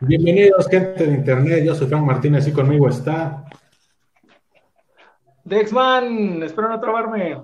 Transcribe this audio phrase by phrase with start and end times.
[0.00, 1.64] Bienvenidos, gente de internet.
[1.64, 3.44] Yo soy Frank Martínez y conmigo está.
[5.44, 7.42] Dexman, espero no trabarme.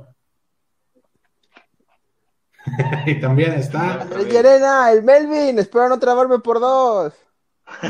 [3.07, 4.07] y también está.
[4.29, 7.15] Llerena, el Melvin, espero no trabarme por dos.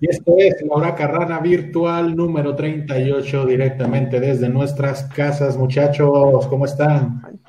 [0.00, 6.46] y esto es la Carrana Virtual número 38, directamente desde nuestras casas, muchachos.
[6.48, 7.40] ¿Cómo están?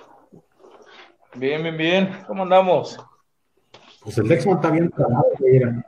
[1.35, 2.23] Bien, bien, bien.
[2.27, 2.99] ¿Cómo andamos?
[4.05, 5.85] Pues el Dexman está bien trabado, mira.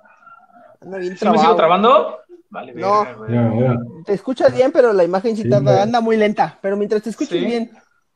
[0.82, 1.56] Anda bien ¿Sí me sigo trabado.
[1.56, 2.18] trabando?
[2.50, 3.06] Vale, No.
[3.28, 3.78] Mira, mira.
[4.06, 6.58] Te escuchas bien, pero la imagen sí Sí, tarda, anda muy lenta.
[6.62, 7.46] Pero mientras te escuches Sí.
[7.46, 7.72] bien,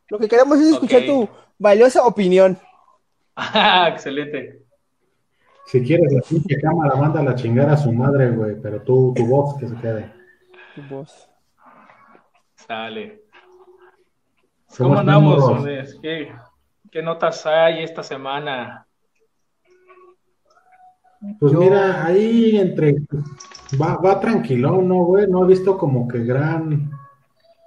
[0.10, 2.58] lo que queremos es escuchar tu valiosa opinión.
[3.36, 4.62] Ah, excelente.
[5.66, 8.56] Si quieres la pinche cámara, manda a la chingada a su madre, güey.
[8.62, 10.12] Pero tú, tu voz que se quede.
[10.76, 11.30] Tu voz.
[12.56, 13.24] Sale.
[14.78, 15.64] ¿Cómo ¿Cómo andamos?
[16.02, 16.32] ¿Qué,
[16.92, 18.86] ¿Qué notas hay esta semana?
[21.40, 22.96] Pues Yo- mira, ahí entre.
[23.80, 25.28] Va, va tranquilón, ¿no, güey?
[25.28, 26.90] No he visto como que gran.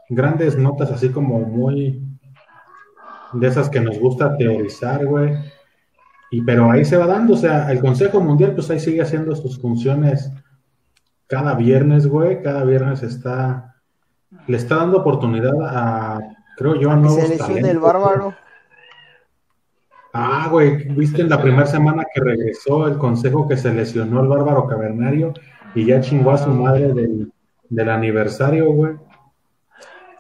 [0.09, 2.03] Grandes notas así como muy.
[3.33, 5.35] De esas que nos gusta teorizar, güey.
[6.31, 9.35] Y pero ahí se va dando, o sea, el Consejo Mundial, pues ahí sigue haciendo
[9.37, 10.33] sus funciones
[11.29, 12.43] cada viernes, güey.
[12.43, 13.77] Cada viernes está.
[14.49, 16.19] Le está dando oportunidad a.
[16.57, 18.35] Creo yo, a nuevos se el bárbaro.
[20.17, 24.29] Ah, güey, viste en la primera semana que regresó el consejo que se lesionó el
[24.29, 25.33] bárbaro cavernario
[25.75, 27.33] y ya chingó a su madre del,
[27.69, 28.93] del aniversario, güey.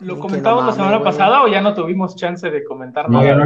[0.01, 1.05] ¿Lo comentamos no la semana güey.
[1.05, 3.31] pasada o ya no tuvimos chance de comentar No, nada?
[3.31, 3.45] ya no.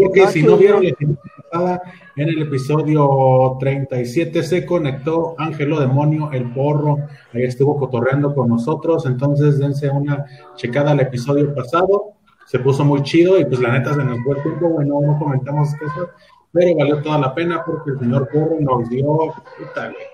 [0.00, 1.18] Porque No, si no vieron la semana
[1.50, 1.82] pasada,
[2.14, 6.98] en el episodio 37 se conectó Ángelo Demonio, el porro.
[7.34, 9.04] Ahí estuvo cotorreando con nosotros.
[9.06, 10.24] Entonces, dense una
[10.54, 12.12] checada al episodio pasado.
[12.46, 15.18] Se puso muy chido y pues la neta se nos fue el tiempo, güey, no,
[15.18, 16.08] comentamos cosas,
[16.52, 20.06] pero valió toda la pena porque el señor porro nos dio, puta, güey,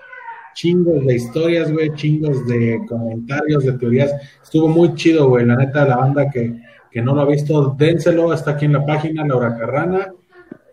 [0.53, 4.13] chingos de historias, güey, chingos de comentarios, de teorías.
[4.41, 6.61] Estuvo muy chido, güey, la neta, la banda que,
[6.91, 10.13] que no lo ha visto, dénselo, está aquí en la página, Laura Carrana,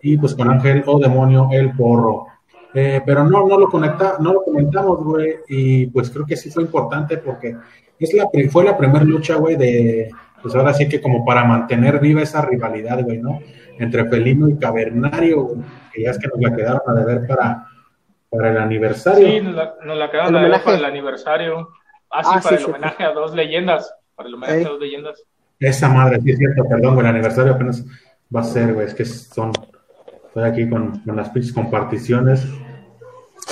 [0.02, 2.26] y pues con Ángel o Demonio, el porro.
[2.75, 6.50] Eh, pero no, no lo conecta, no lo comentamos, güey, y pues creo que sí
[6.50, 7.56] fue importante porque
[7.98, 10.10] es la, fue la primera lucha, güey, de,
[10.46, 13.40] pues ahora sí que como para mantener viva esa rivalidad, güey, ¿no?
[13.78, 15.58] Entre Felino y Cavernario, güey,
[15.92, 17.66] que ya es que nos la quedaron a deber para,
[18.30, 19.26] para el aniversario.
[19.26, 20.64] Sí, nos la, nos la quedamos El la de homenaje.
[20.64, 21.68] para el aniversario.
[22.10, 22.70] Ah, sí, Ah, para sí, el sí.
[22.70, 23.94] homenaje a dos leyendas.
[24.14, 25.22] Para el homenaje a dos leyendas.
[25.58, 27.84] Esa madre, sí es cierto, perdón, güey, el aniversario apenas
[28.34, 29.50] va a ser, güey, es que son,
[30.26, 32.46] estoy aquí con, con las pinches comparticiones.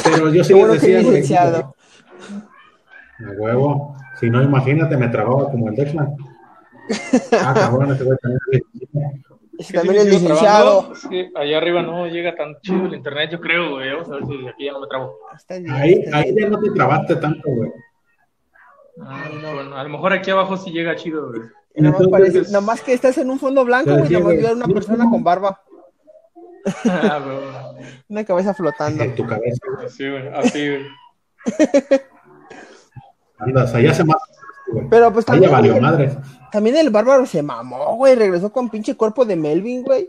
[0.05, 1.75] Pero yo sí les que decía, licenciado.
[3.21, 6.15] a huevo, si no, imagínate, me trababa como el Dexman.
[7.33, 8.39] Ah, es licenciado.
[9.57, 10.93] Ese ¿Que sí también sigo licenciado.
[10.93, 13.91] Es que allá arriba no llega tan chido el internet, yo creo, güey.
[13.93, 15.17] Vamos a ver si aquí ya no me trabo.
[15.49, 17.71] Bien, Ahí, ahí ya no te trabaste tanto, güey.
[19.01, 19.25] Ah,
[19.55, 21.41] bueno, a lo mejor aquí abajo sí llega chido, güey.
[21.77, 24.19] Nada más, Entonces, parece- nada más que estás en un fondo blanco, Te güey, nada
[24.25, 25.11] más güey, ver una no, persona no.
[25.11, 25.61] con barba,
[26.85, 27.87] Ah, güey.
[28.09, 29.03] una cabeza flotando.
[29.05, 29.87] En tu cabeza, güey.
[29.87, 30.29] Así, güey.
[30.35, 30.87] Así, güey.
[33.39, 34.17] Andas, allá se más,
[34.69, 34.87] güey.
[34.91, 36.17] Pero pues Ahí ya también, valió madre.
[36.55, 40.09] También el bárbaro se mamó, güey, regresó con pinche cuerpo de Melvin, güey.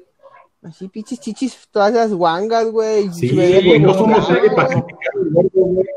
[0.61, 3.11] Así pinches chichis, todas las guangas, güey.
[3.11, 4.83] Sí, güey, no somos nadie para güey.
[4.83, 5.87] criticar el gordo, güey.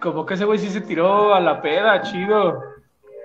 [0.00, 2.62] Como que ese güey sí se tiró a la peda, chido.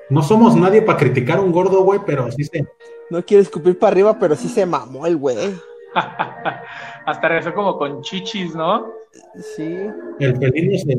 [0.09, 2.65] No somos nadie para criticar a un gordo, güey, pero sí se.
[3.11, 5.53] No quiero escupir para arriba, pero sí se mamó el güey.
[7.05, 8.91] Hasta regresó como con chichis, ¿no?
[9.55, 9.85] Sí.
[10.19, 10.97] El felino se.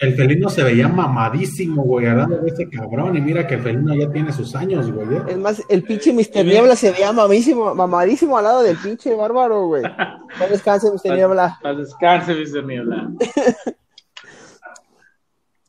[0.00, 3.18] El felino se veía mamadísimo, güey, al lado de ese cabrón.
[3.18, 5.14] Y mira que el felino ya tiene sus años, güey.
[5.14, 5.22] ¿eh?
[5.28, 6.42] Es más, el pinche Mr.
[6.42, 9.82] Niebla se veía mamísimo, mamadísimo al lado del pinche bárbaro, güey.
[10.40, 11.16] No descanse, Mr.
[11.16, 11.58] Niebla.
[11.62, 12.64] Paz descanse, Mr.
[12.64, 13.10] Niebla.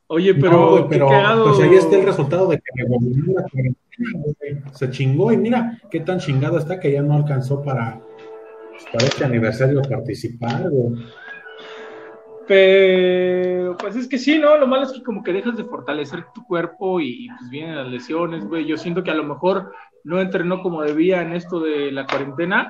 [0.07, 1.07] Oye, pero, No, güey, qué pero
[1.45, 4.71] pues ahí está el resultado de que revolucionó la cuarentena.
[4.73, 7.99] Se chingó y mira qué tan chingado está que ya no alcanzó para,
[8.69, 11.03] pues, para este aniversario participar, güey.
[12.51, 14.57] Pero, pues es que sí, ¿no?
[14.57, 17.77] Lo malo es que como que dejas de fortalecer tu cuerpo y, y, pues vienen
[17.77, 18.65] las lesiones, güey.
[18.65, 19.71] Yo siento que a lo mejor
[20.03, 22.69] no entrenó como debía en esto de la cuarentena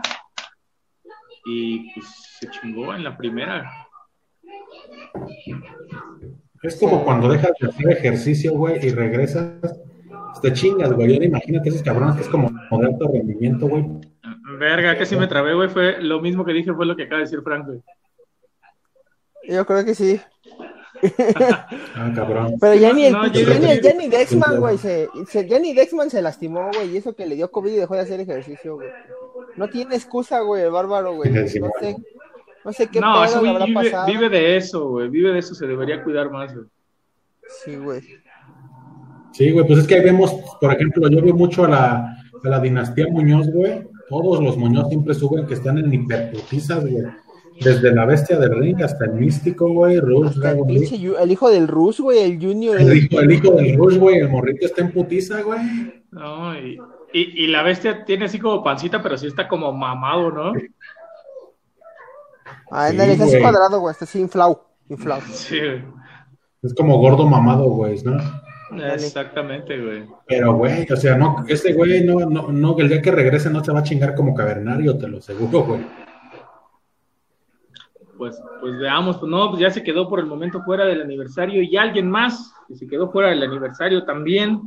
[1.48, 2.06] y pues
[2.40, 3.72] se chingó en la primera.
[6.62, 9.82] Es como cuando dejas de hacer ejercicio, güey, y regresas,
[10.44, 11.12] te chingas, güey.
[11.12, 13.84] Ahora imagínate esos cabrones que es como de alto rendimiento, güey.
[14.60, 15.70] Verga, casi me trabé, güey.
[15.70, 17.82] Fue lo mismo que dije, fue lo que acaba de decir Frank, güey.
[19.48, 20.20] Yo creo que sí.
[21.96, 22.56] Ah, cabrón.
[22.60, 25.08] Pero ya ni el No, pinche- yo- ya ni, el- ya ni Dexman, güey, se,
[25.28, 27.96] se- ya ni Dexman se lastimó, güey, y eso que le dio COVID y dejó
[27.96, 28.90] de hacer ejercicio, güey.
[29.58, 31.32] No tiene excusa, güey, el bárbaro, güey.
[31.32, 31.60] No sé,
[32.64, 34.06] no sé qué No, pedo habrá vive, pasado.
[34.06, 35.10] vive de eso, güey.
[35.10, 36.68] Vive de eso, se debería cuidar más, güey.
[37.66, 38.02] Sí, güey.
[39.34, 41.96] Sí, güey, pues es que ahí vemos, por ejemplo, yo veo mucho a la,
[42.44, 43.88] a la dinastía Muñoz, güey.
[44.10, 47.04] Todos los Muñoz siempre suben que están en hiperputizas, güey.
[47.64, 50.98] Desde la bestia del ring hasta el místico, güey, Rush, el, Dragon pinche.
[51.00, 52.80] Yu- el hijo del Rus, güey, el Junior.
[52.80, 55.60] El hijo, el hijo del Rush, güey, el morrito está en putiza, güey.
[56.12, 56.80] No, y,
[57.14, 60.54] y, y la bestia tiene así como pancita, pero sí está como mamado, ¿no?
[62.72, 64.66] Ah, Sí, ándale, está así cuadrado, güey, está así inflado.
[64.90, 65.22] Inflado.
[65.32, 65.84] Sí, güey.
[66.64, 68.18] Es como gordo mamado, güey, ¿no?
[68.94, 70.04] Exactamente, güey.
[70.28, 73.64] Pero, güey, o sea, no, ese güey no, no, no, el día que regrese no
[73.64, 75.82] se va a chingar como cavernario, te lo aseguro, güey.
[78.22, 81.64] Pues, pues veamos, pues no, pues ya se quedó por el momento fuera del aniversario
[81.64, 84.62] y alguien más que se quedó fuera del aniversario también.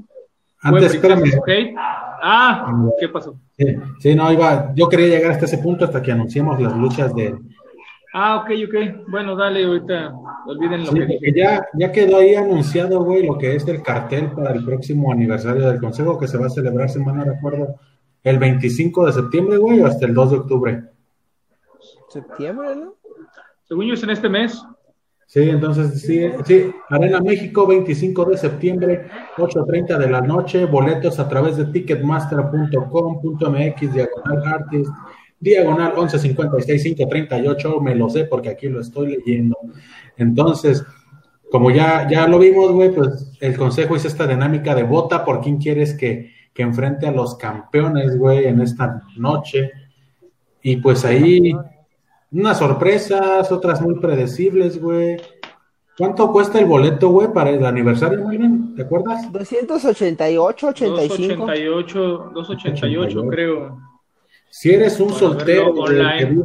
[0.60, 1.30] Antes, espérame.
[2.20, 3.36] Ah, ¿qué pasó?
[3.56, 3.66] Sí,
[4.00, 7.32] sí, no, iba, yo quería llegar hasta ese punto hasta que anunciemos las luchas de...
[8.12, 9.06] Ah, ok, ok.
[9.08, 10.12] Bueno, dale, ahorita
[10.46, 11.18] olviden lo Sí, que dije.
[11.20, 15.12] porque ya, ya quedó ahí anunciado, güey, lo que es el cartel para el próximo
[15.12, 17.76] aniversario del Consejo, que se va a celebrar, si mal no recuerdo,
[18.24, 20.82] el 25 de septiembre, güey, o hasta el 2 de octubre.
[22.08, 22.94] Septiembre, ¿no?
[23.64, 24.62] Según yo es en este mes.
[25.26, 29.06] Sí, entonces, sí, sí, Arena México, 25 de septiembre,
[29.36, 34.92] 8.30 de la noche, boletos a través de ticketmaster.com.mx, diagonal artist,
[35.40, 39.56] diagonal 1156-538, me lo sé porque aquí lo estoy leyendo.
[40.16, 40.84] Entonces,
[41.50, 45.40] como ya, ya lo vimos, güey, pues el consejo hizo esta dinámica de vota por
[45.40, 49.70] quién quieres que, que enfrente a los campeones, güey, en esta noche.
[50.62, 51.54] Y pues ahí,
[52.34, 55.16] unas sorpresas, otras muy predecibles, güey.
[55.96, 58.74] ¿Cuánto cuesta el boleto, güey, para el aniversario, Melvin?
[58.74, 59.30] ¿Te acuerdas?
[59.30, 61.46] 288, 85.
[61.46, 63.78] 288, 288 creo.
[64.50, 66.18] Si eres un soltero online.
[66.18, 66.44] que vive,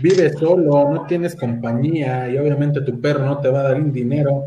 [0.00, 3.92] vive solo, no tienes compañía y obviamente tu perro no te va a dar un
[3.92, 4.44] dinero,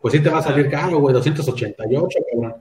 [0.00, 2.54] pues sí te va a salir caro, güey, 288, cabrón.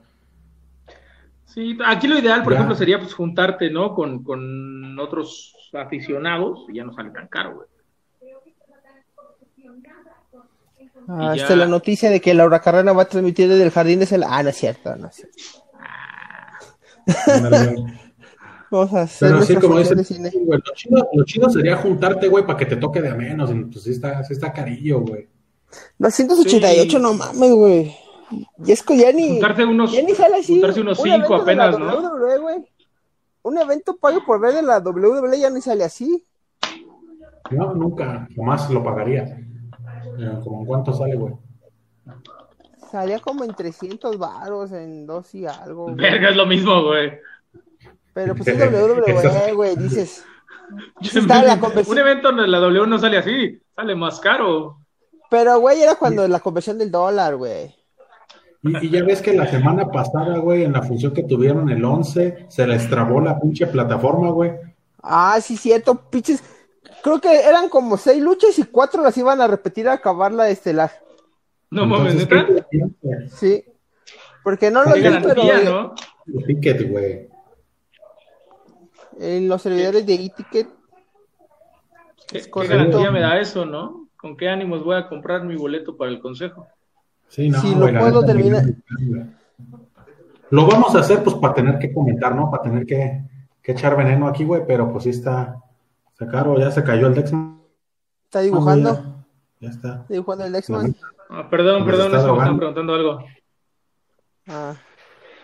[1.45, 2.57] Sí, aquí lo ideal, por Ya.
[2.60, 3.94] ejemplo, sería pues juntarte, ¿no?
[3.95, 7.68] Con, con otros aficionados y ya no sale tan caro, güey.
[11.07, 14.00] Ah, ya- es la noticia de que Laura Carrera va a transmitir desde el jardín
[14.00, 14.24] de Cel...
[14.27, 15.38] Ah, no es cierto, no es cierto.
[18.71, 20.30] Vamos a hacer Pero sí, como dice, cine.
[20.31, 23.50] güey, lo, chido, lo chido sería juntarte, güey, para que te toque de a menos.
[23.71, 25.27] Pues sí está, sí está carillo, güey.
[25.98, 27.00] 288, Sí.
[27.01, 27.95] no mames, güey.
[28.63, 30.54] Y es que ya ni, Juntarse unos, ya ni sale así.
[30.54, 32.10] juntarse unos Un cinco evento de la apenas, ¿no?
[32.16, 32.57] WWE, güey.
[33.41, 36.25] Un evento pago por ver de la WWE ya ni sale así.
[37.51, 39.24] No, nunca, jamás lo pagaría.
[40.19, 41.33] Eh, ¿Cómo en cuánto sale, güey?
[42.91, 45.83] Salía como en 300 varos, en dos y algo.
[45.86, 45.95] güey.
[45.95, 47.19] Verga, es lo mismo, güey.
[48.13, 50.25] Pero pues es WWE, güey, dices.
[51.27, 51.59] La.
[51.88, 54.77] Un evento de la W no sale así, sale más caro.
[55.30, 57.75] Pero, güey, era cuando la conversión del dólar, güey.
[58.61, 61.83] Y, y ya ves que la semana pasada, güey, en la función que tuvieron el
[61.83, 64.51] 11, se les trabó la pinche plataforma, güey.
[65.01, 66.44] Ah, sí, cierto, pinches.
[67.01, 70.50] Creo que eran como seis luchas y cuatro las iban a repetir a acabar la
[70.50, 70.91] estelar.
[71.71, 72.27] No mames.
[73.33, 73.63] Sí.
[74.44, 75.94] Porque no lo vi, pero garantía, eh, ¿no?
[76.27, 77.29] El ticket, güey.
[79.19, 80.67] en los servidores de e-ticket.
[82.28, 84.07] ¿Qué, garantía me da eso, no?
[84.16, 86.68] ¿Con qué ánimos voy a comprar mi boleto para el consejo?
[87.30, 88.66] Sí, no, Si lo puedo terminar-.
[90.52, 92.50] Lo vamos a hacer, pues, para tener que comentar, ¿no?
[92.50, 93.21] Para tener que,
[93.62, 95.62] que echar veneno aquí, güey, pero pues sí está,
[96.12, 97.62] está caro, ya se cayó el Dexman.
[98.26, 98.95] Está dibujando.
[98.95, 99.06] güey,
[99.62, 99.88] Ya está.
[100.02, 100.95] Está dibujando el X-Man.
[101.30, 103.19] Ah, perdón, Pues perdón, me están preguntando algo.
[104.48, 104.74] Ah,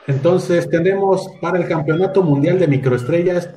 [0.07, 3.49] Entonces, tenemos para el Campeonato Mundial de Microestrellas,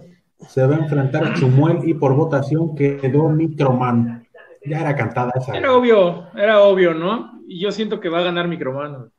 [0.47, 4.27] se va a enfrentar Chumuel y por votación quedó Microman.
[4.67, 5.57] Ya era cantada esa.
[5.57, 7.38] Era obvio, era obvio, ¿no?
[7.51, 9.11] Y yo siento que va a ganar Microman.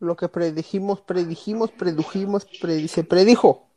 [0.00, 3.68] lo que predijimos, predijimos, predujimos, predi- se predijo.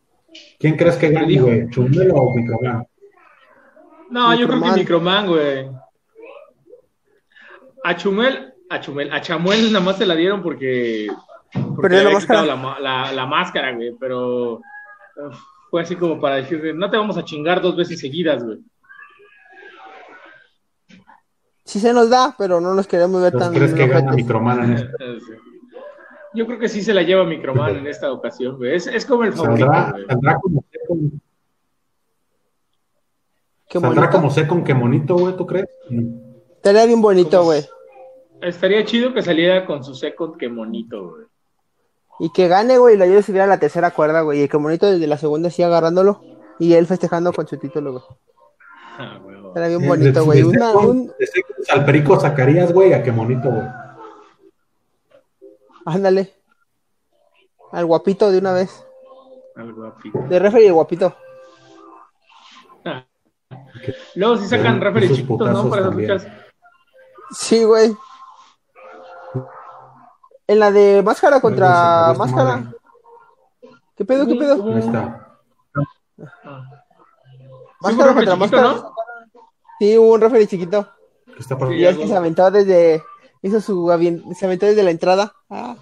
[0.60, 1.67] ¿Quién crees que gane, güey?
[1.70, 2.86] ¿Chumuel o Microman?
[4.12, 5.27] No, yo creo que Microman.
[5.27, 5.70] Güey.
[7.84, 11.08] A Chumel, a Chumel, a Chamuel nada más se la dieron porque,
[11.51, 12.46] porque Perdió le la había máscara.
[12.46, 14.62] la, ma- la- la máscara, güey, pero
[15.72, 18.60] fue así como para decir, no te vamos a chingar dos veces seguidas, güey.
[21.63, 24.12] Sí se nos da, pero no nos queremos ver Entonces, tan ¿crees que gana.
[24.13, 24.88] Microman en esto?
[26.34, 28.75] Yo creo que sí se la lleva Microman en esta ocasión, güey.
[28.75, 30.06] Es, es como el favorito, ¿Saldrá, güey.
[30.08, 31.12] saldrá como second,
[33.68, 34.48] Qué saldrá bonito.
[34.48, 35.68] como que monito, güey, ¿tú crees?
[36.56, 37.65] Estaría bien bonito, güey.
[38.41, 41.25] Estaría chido que saliera con su second, que monito, güey.
[42.20, 44.44] Y que gane, güey, y lo ayude a subir a la tercera cuerda, güey.
[44.44, 46.22] Y que bonito desde la segunda así agarrándolo.
[46.60, 48.03] Y él festejando con su título, güey.
[48.98, 49.41] Ah, huevo.
[49.55, 50.43] Era bien bonito, güey.
[50.43, 51.12] Una, un...
[51.70, 53.67] Al Perico Zacarías, güey, a qué bonito, güey.
[55.86, 56.34] Ándale.
[57.72, 58.86] Al guapito de una vez.
[59.55, 60.20] Algo apito.
[60.29, 61.15] De referee el guapito.
[62.86, 63.05] Ah.
[64.15, 65.70] Luego sí sacan Esos referees chiquitos, ¿no?
[65.70, 66.27] Para esas luchas.
[67.31, 67.96] Sí, güey.
[70.48, 72.58] En la de máscara contra máscara.
[72.58, 72.75] madre.
[73.96, 74.74] ¿Qué pedo, qué pedo?
[74.74, 75.27] Ahí está.
[76.43, 76.63] Ah.
[77.81, 78.70] Máscara Sí, contra referee máscara.
[78.74, 78.93] chiquito,
[79.82, 80.88] Sí, hubo un referee chiquito.
[81.26, 83.02] ¿Qué está por- Sí, Y es que se aventó desde.
[83.42, 83.88] Hizo su
[84.38, 85.34] Se aventó desde la entrada.
[85.50, 85.76] Ah,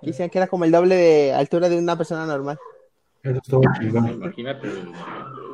[0.00, 2.58] decían que era como el doble de altura de una persona normal.
[3.22, 4.08] Eso estuvo chingón.
[4.14, 4.70] Imagínate.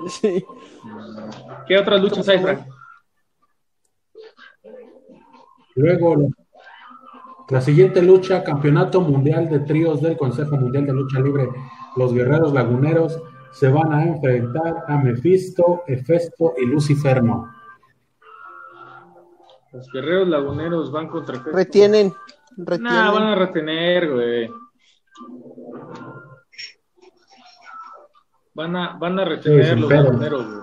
[0.09, 0.45] Sí.
[1.67, 2.61] ¿Qué otras luchas hay, Frank?
[5.75, 6.29] Luego,
[7.49, 11.49] la siguiente lucha, Campeonato Mundial de Tríos del Consejo Mundial de Lucha Libre.
[11.97, 13.21] Los guerreros laguneros
[13.53, 17.55] se van a enfrentar a Mephisto, Hefesto y Luciferno.
[19.73, 21.51] Los guerreros laguneros van contra qué?
[21.51, 22.13] Retienen.
[22.57, 22.93] Retienen.
[22.93, 24.51] Nah, van a retener, güey.
[28.55, 30.03] Van a, van a retener los pedo.
[30.05, 30.63] laguneros, güey.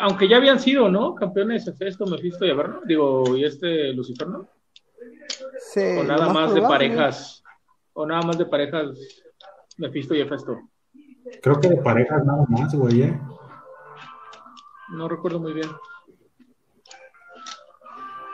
[0.00, 1.14] Aunque ya habían sido, ¿no?
[1.14, 2.80] Campeones Hefesto, Mephisto y Averno.
[2.84, 4.48] Digo, y este Lucifer, ¿no?
[5.60, 7.44] Sí, O nada más de parejas.
[7.92, 8.98] O nada más de parejas
[9.78, 10.58] Mephisto y Hefesto.
[11.42, 13.02] Creo que de parejas nada más, güey.
[13.02, 13.20] ¿eh?
[14.90, 15.68] No recuerdo muy bien.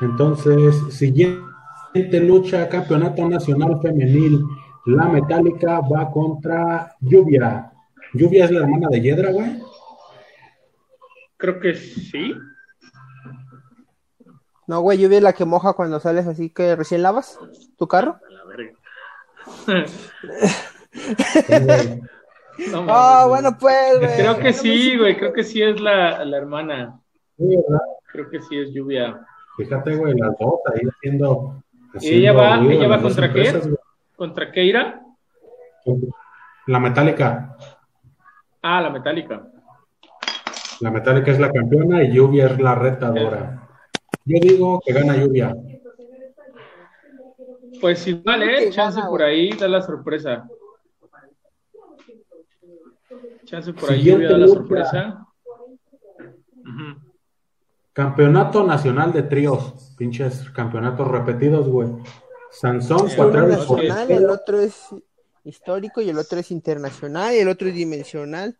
[0.00, 4.44] Entonces, siguiente lucha, Campeonato Nacional Femenil.
[4.86, 7.72] La Metálica va contra Lluvia.
[8.12, 9.62] Lluvia es la hermana de Yedra, güey.
[11.36, 12.34] Creo que sí.
[14.66, 17.38] No, güey, lluvia es la que moja cuando sales así que recién lavas
[17.76, 18.18] tu carro.
[18.26, 18.72] A la verga.
[22.70, 24.16] No, Ah, mames, bueno, pues, güey.
[24.16, 25.16] Creo que sí, güey.
[25.16, 27.00] Creo que sí es la, la hermana.
[27.38, 27.80] Sí, ¿verdad?
[28.12, 29.24] Creo que sí es Lluvia.
[29.56, 31.62] Fíjate, güey, las dos ahí haciendo.
[32.00, 33.60] ¿Y ella va- haciendo ella va contra qué?
[34.16, 35.00] ¿Contra Keira?
[35.84, 36.08] güey.
[36.66, 37.56] La Metálica.
[38.62, 39.42] Ah, la metálica.
[40.80, 43.66] La Metálica es la campeona y Lluvia es la retadora.
[44.24, 45.52] Yo digo que gana Lluvia.
[47.80, 48.70] Pues igual, ¿eh?
[48.70, 50.48] Chance gana, por ahí da la sorpresa.
[53.44, 54.54] Chance por ahí da la lucha.
[54.54, 55.26] sorpresa.
[57.92, 59.94] Campeonato Nacional de Tríos.
[59.98, 61.88] Pinches campeonatos repetidos, güey.
[62.50, 64.18] Sansón, Sí, nacional, Fortero.
[64.18, 64.88] el otro es
[65.44, 68.56] histórico y el otro es internacional y el otro es dimensional.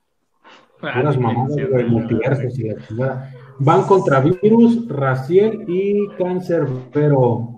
[0.81, 3.33] Ah, mamadas, güey, multiversos y la chingada.
[3.59, 7.49] Van contra Virus, Raciel y Cáncer, pero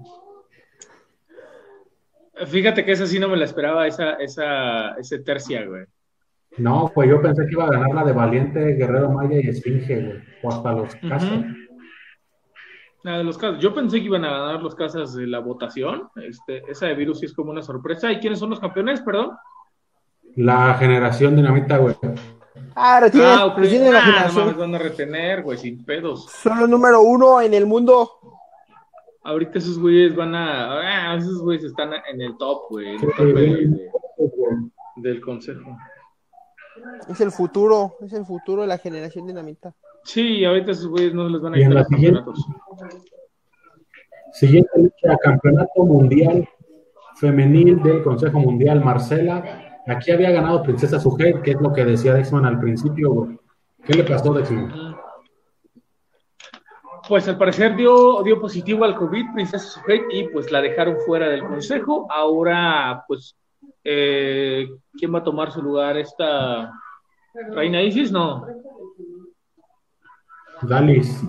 [2.46, 5.84] Fíjate que esa sí no me la esperaba, esa, esa, ese tercia, güey.
[6.58, 10.00] No, pues yo pensé que iba a ganar la de Valiente, Guerrero Maya y Esfinge,
[10.00, 10.18] güey.
[10.42, 11.44] O hasta los casos.
[13.02, 13.58] Nada de los casos.
[13.60, 16.08] Yo pensé que iban a ganar los casas de la votación.
[16.16, 18.10] Este, esa de virus sí es como una sorpresa.
[18.10, 19.32] ¿Y quiénes son los campeones, perdón?
[20.36, 21.94] La generación dinamita, güey.
[22.74, 23.58] Ah, retiene, ah, ok.
[23.58, 24.44] retiene la Ah, no generación.
[24.46, 26.26] mames, van a retener, güey, sin pedos.
[26.30, 28.10] Son los número uno en el mundo.
[29.22, 31.12] Ahorita esos güeyes van a.
[31.12, 32.88] Ah, esos güeyes están en el top, güey.
[32.88, 33.66] En el Sí, top de- güey.
[33.68, 33.90] de-
[34.96, 35.76] del consejo.
[37.08, 39.74] Es el futuro, es el futuro de la generación dinamita.
[40.04, 43.04] Sí, ahorita esos güeyes no les van a Y en quitar la los siguiente- campeonatos.
[44.32, 46.48] Siguiente lucha, Campeonato Mundial
[47.16, 49.80] Femenil del Consejo Mundial, Marcela.
[49.86, 53.38] Aquí había ganado Princesa Sujei, que es lo que decía Dexman al principio, güey.
[53.84, 54.96] ¿Qué le pasó, Dexman?
[57.08, 61.28] Pues al parecer dio, dio positivo al COVID, Princesa Sujei, y pues la dejaron fuera
[61.28, 62.06] del consejo.
[62.10, 63.36] Ahora, pues,
[63.84, 65.96] eh, ¿quién va a tomar su lugar?
[65.98, 66.72] ¿Esta
[67.52, 68.10] Reina Isis?
[68.10, 68.46] No,
[70.62, 71.22] Dalis.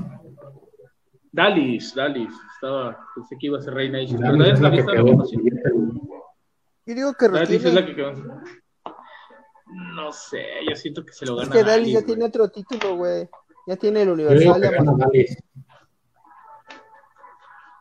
[1.31, 2.33] Dalis, Dalis.
[2.55, 4.17] Estaba, pensé que iba a ser Reina Isis.
[4.19, 5.23] pero Dalis es la que quedó.
[6.87, 7.67] Yo digo que Dalis retiene.
[7.69, 8.13] es la que quedó.
[9.95, 11.59] No sé, yo siento que se lo Es gana.
[11.61, 13.27] que Dalis Dalis, ya tiene otro título, güey.
[13.67, 14.61] Ya tiene el Yo digo universal.
[14.61, 15.37] que ya gana más- Dalis.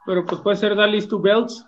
[0.07, 1.65] Pero pues puede ser Dalis Two Belts.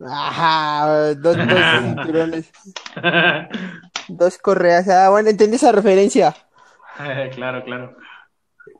[0.00, 2.52] Ajá, dos, dos cinturones,
[4.08, 4.88] dos correas.
[4.88, 6.34] Ah, bueno, entendí esa referencia.
[7.34, 7.96] claro, claro.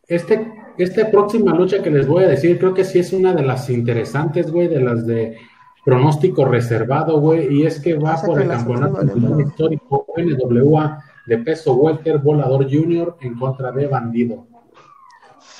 [0.06, 3.42] Este, esta próxima lucha que les voy a decir, creo que sí es una de
[3.42, 5.36] las interesantes, güey, de las de
[5.84, 11.74] pronóstico reservado, güey, y es que va por el campeonato vale, histórico NWA de peso
[11.74, 14.46] welter, volador junior en contra de bandido.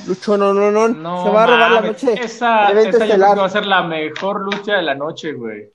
[0.07, 0.89] Lucho, no, no, no.
[0.89, 2.13] No, Se va a robar la noche.
[2.13, 5.73] Esa, esa yo creo que va a ser la mejor lucha de la noche, güey.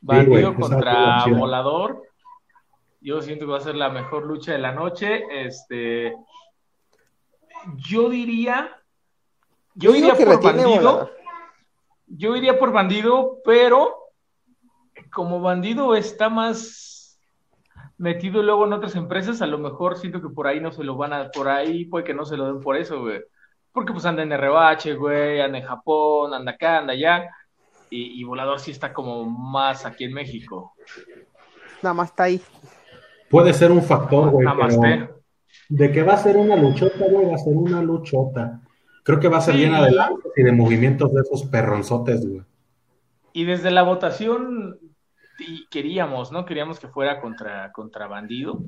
[0.00, 1.24] Bandido contra.
[1.26, 2.02] Volador.
[3.00, 5.24] Yo siento que va a ser la mejor lucha de la noche.
[5.30, 6.16] Este,
[7.76, 8.70] yo diría,
[9.74, 10.80] yo, iría que por retiene bandido.
[10.82, 11.16] Volador.
[12.08, 13.96] Yo iría por bandido, pero
[15.12, 17.18] como bandido está más
[17.98, 20.96] metido luego en otras empresas, a lo mejor siento que por ahí no se lo
[20.96, 23.22] van a, por ahí puede que no se lo den por eso, güey.
[23.76, 27.28] Porque pues anda en RBH, güey, anda en Japón, anda acá, anda allá.
[27.90, 30.72] Y, y Volador sí está como más aquí en México.
[31.82, 32.40] Nada más está ahí.
[33.28, 34.80] Puede ser un factor, güey, Namaste.
[34.80, 35.20] pero
[35.68, 38.62] de que va a ser una luchota, güey, va a ser una luchota.
[39.02, 39.60] Creo que va a ser Sí.
[39.60, 42.42] llena de lanzas y de movimientos de esos perronzotes, güey.
[43.34, 44.78] Y desde la votación
[45.38, 46.46] y queríamos, ¿no?
[46.46, 48.62] Queríamos que fuera contra, contra Bandido.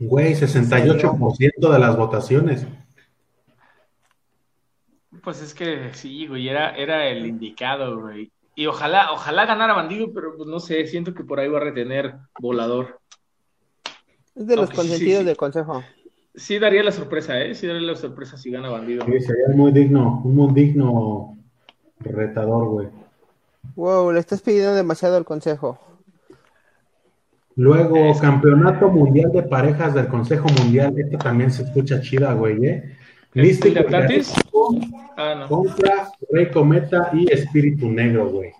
[0.00, 2.66] Güey, 68% de las votaciones.
[5.28, 8.32] Pues es que sí, güey, era, era el indicado, güey.
[8.54, 11.64] Y ojalá, ojalá ganara Bandido, pero pues no sé, siento que por ahí va a
[11.64, 12.98] retener Volador.
[14.34, 15.24] Es de los Aunque consentidos sí, sí.
[15.26, 15.82] del consejo.
[16.34, 17.54] Sí daría la sorpresa, ¿eh?
[17.54, 19.04] Sí daría la sorpresa si gana Bandido.
[19.04, 21.36] Sí, sería muy digno, un muy digno
[22.00, 22.88] retador, güey.
[23.76, 25.78] Wow, le estás pidiendo demasiado al consejo.
[27.54, 30.98] Luego, Es- Campeonato Mundial de Parejas del Consejo Mundial.
[30.98, 32.97] Esta también se escucha chida, güey, ¿eh?
[33.34, 34.28] ¿El Místico de Atlantis?
[34.30, 34.76] Carístico
[35.16, 35.48] Ah, no.
[35.48, 38.52] contra Rey Cometa y Espíritu Negro, güey.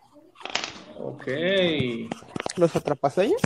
[0.98, 1.26] Ok.
[2.56, 3.40] ¿Los atrapasueños?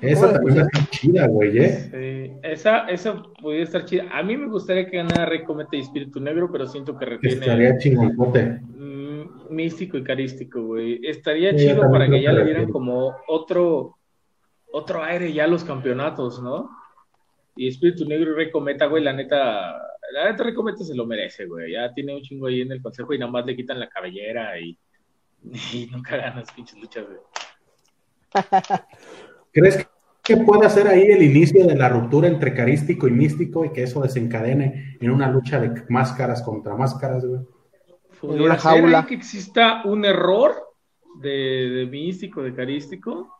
[0.00, 1.90] Esa ¿Cómo la también está chida, güey, ¿eh?
[1.90, 4.04] Sí, esa, esa podría estar chida.
[4.12, 7.40] A mí me gustaría que ganara Rey Cometa y Espíritu Negro, pero siento que retiene
[7.40, 8.60] Estaría chingonzote.
[8.62, 11.00] mm, místico y carístico, güey.
[11.04, 13.98] Estaría Sí, chido para que ya que le dieran como otro,
[14.72, 16.70] otro aire ya a los campeonatos, ¿no?
[17.56, 19.74] Y Espíritu Negro y Rey Cometa, güey, la neta,
[20.12, 21.72] la neta Cometa se lo merece, güey.
[21.72, 24.58] Ya tiene un chingo ahí en el consejo y nada más le quitan la cabellera
[24.58, 24.76] y,
[25.72, 27.18] y nunca ganan las pinches luchas, güey.
[29.52, 29.88] ¿Crees
[30.22, 33.82] que puede ser ahí el inicio de la ruptura entre carístico y místico y que
[33.82, 37.40] eso desencadene en una lucha de máscaras contra máscaras, güey?
[38.22, 39.06] Una jaula.
[39.06, 40.52] que exista un error
[41.20, 43.34] de, de místico, de carístico,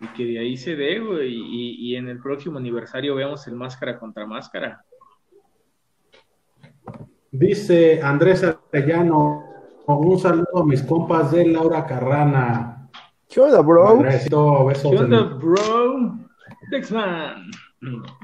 [0.00, 3.54] y que de ahí se dé, güey, y, y en el próximo aniversario veamos el
[3.54, 4.84] máscara contra máscara.
[7.30, 9.44] Dice Andrés Arellano,
[9.86, 12.88] un saludo a mis compas de Laura Carrana.
[13.28, 13.88] ¿Qué onda, bro?
[13.88, 14.90] Andresito, besos.
[14.92, 16.18] ¿Qué onda, en- bro?
[16.70, 17.50] Dexman.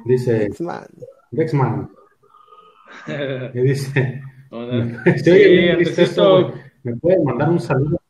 [0.04, 0.86] Dice Man.
[1.30, 1.90] Dexman.
[3.54, 5.02] Y dice, Hola.
[5.16, 6.52] Sí, eso.
[6.82, 8.00] ¿Me pueden mandar un saludo?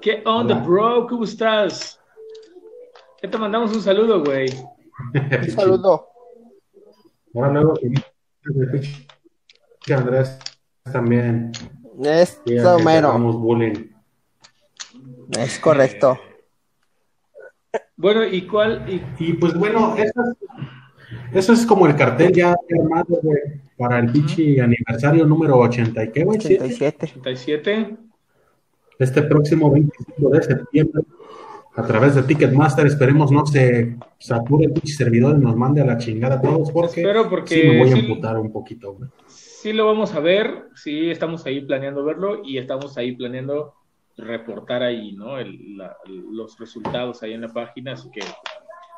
[0.00, 0.64] ¿Qué onda, Hola.
[0.66, 1.06] bro?
[1.08, 2.00] ¿Cómo estás?
[3.20, 4.46] ¿Qué te mandamos un saludo, güey?
[5.14, 6.06] Un saludo.
[7.34, 7.74] Ahora luego,
[9.84, 10.38] que Andrés
[10.92, 11.52] también.
[12.02, 13.90] Es hagamos bullying.
[15.38, 16.18] Es correcto.
[17.96, 18.84] Bueno, ¿y cuál?
[18.88, 20.36] Y, Y pues bueno, eso es,
[21.32, 23.20] eso es como el cartel ya armado
[23.76, 26.04] para el pinche aniversario número 80.
[26.04, 26.40] ¿Y qué, güey?
[26.40, 26.64] ¿Siete?
[26.64, 27.12] 87.
[27.20, 27.96] 87?
[28.98, 31.02] Este próximo 25 de septiembre,
[31.76, 35.98] a través de Ticketmaster, esperemos no se sature el servidor y nos mande a la
[35.98, 39.10] chingada a todos, porque, Espero porque sí me voy a sí- emputar un poquito, güey.
[39.28, 43.74] Sí lo vamos a ver, sí estamos ahí planeando verlo y estamos ahí planeando
[44.16, 45.38] reportar ahí, ¿no?
[45.38, 48.20] El- la- los resultados ahí en la página, así que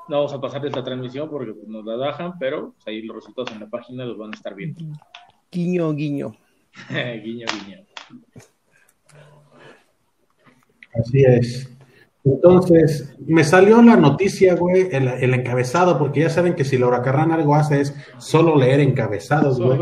[0.08, 3.02] no vamos a pasar de esta transmisión porque pues, nos la bajan, pero pues, ahí
[3.02, 4.80] los resultados en la página los van a estar viendo.
[5.50, 6.36] Guiño, guiño.
[7.24, 7.84] guiño, guiño.
[10.94, 11.74] Así es.
[12.24, 17.00] Entonces, me salió la noticia, güey, el, el encabezado, porque ya saben que si Laura
[17.00, 19.78] Carrán algo hace es solo leer encabezados, güey.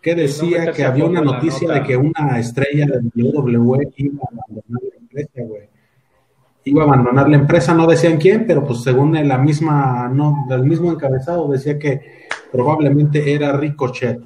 [0.00, 4.82] Que decía que había una noticia de que una estrella de WWE iba a abandonar
[4.82, 5.68] la empresa, güey.
[6.64, 10.64] Iba a abandonar la empresa, no decían quién, pero pues según la misma, no, el
[10.64, 12.00] mismo encabezado decía que
[12.50, 14.20] probablemente era Ricochet,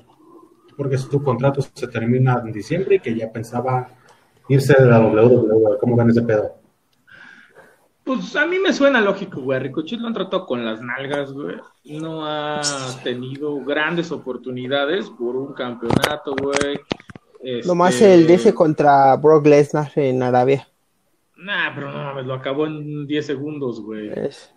[0.77, 3.89] porque su contrato se termina en diciembre y que ya pensaba
[4.49, 5.79] irse de la WWE.
[5.79, 6.60] ¿Cómo ven ese pedo?
[8.17, 9.61] Pues a mí me suena lógico, güey.
[9.61, 11.57] Ricochet lo han tratado con las nalgas, güey.
[11.85, 12.61] No ha
[13.05, 16.81] tenido grandes oportunidades por un campeonato, güey.
[17.65, 20.67] Nomás Este, el DC contra Brock Lesnar en Arabia.
[21.37, 24.11] Nah, pero no mames, lo acabó en 10 segundos, güey.
[24.11, 24.53] Es-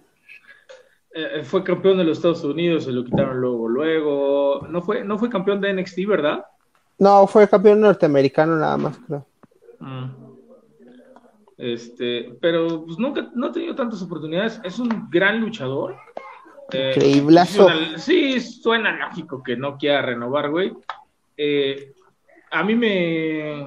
[1.16, 4.66] Eh, fue campeón de los Estados Unidos, se lo quitaron luego, luego.
[4.68, 6.44] No fue, no fue campeón de NXT, ¿verdad?
[6.98, 9.24] No, fue campeón norteamericano nada más, creo.
[9.80, 10.23] Mm.
[11.64, 14.60] Este, pero pues nunca, no ha tenido tantas oportunidades.
[14.66, 15.96] Es un gran luchador,
[16.74, 16.92] Eh,
[17.66, 20.74] suena- sí, suena lógico que no quiera renovar, güey.
[21.38, 21.94] Eh,
[22.52, 23.66] a mí me,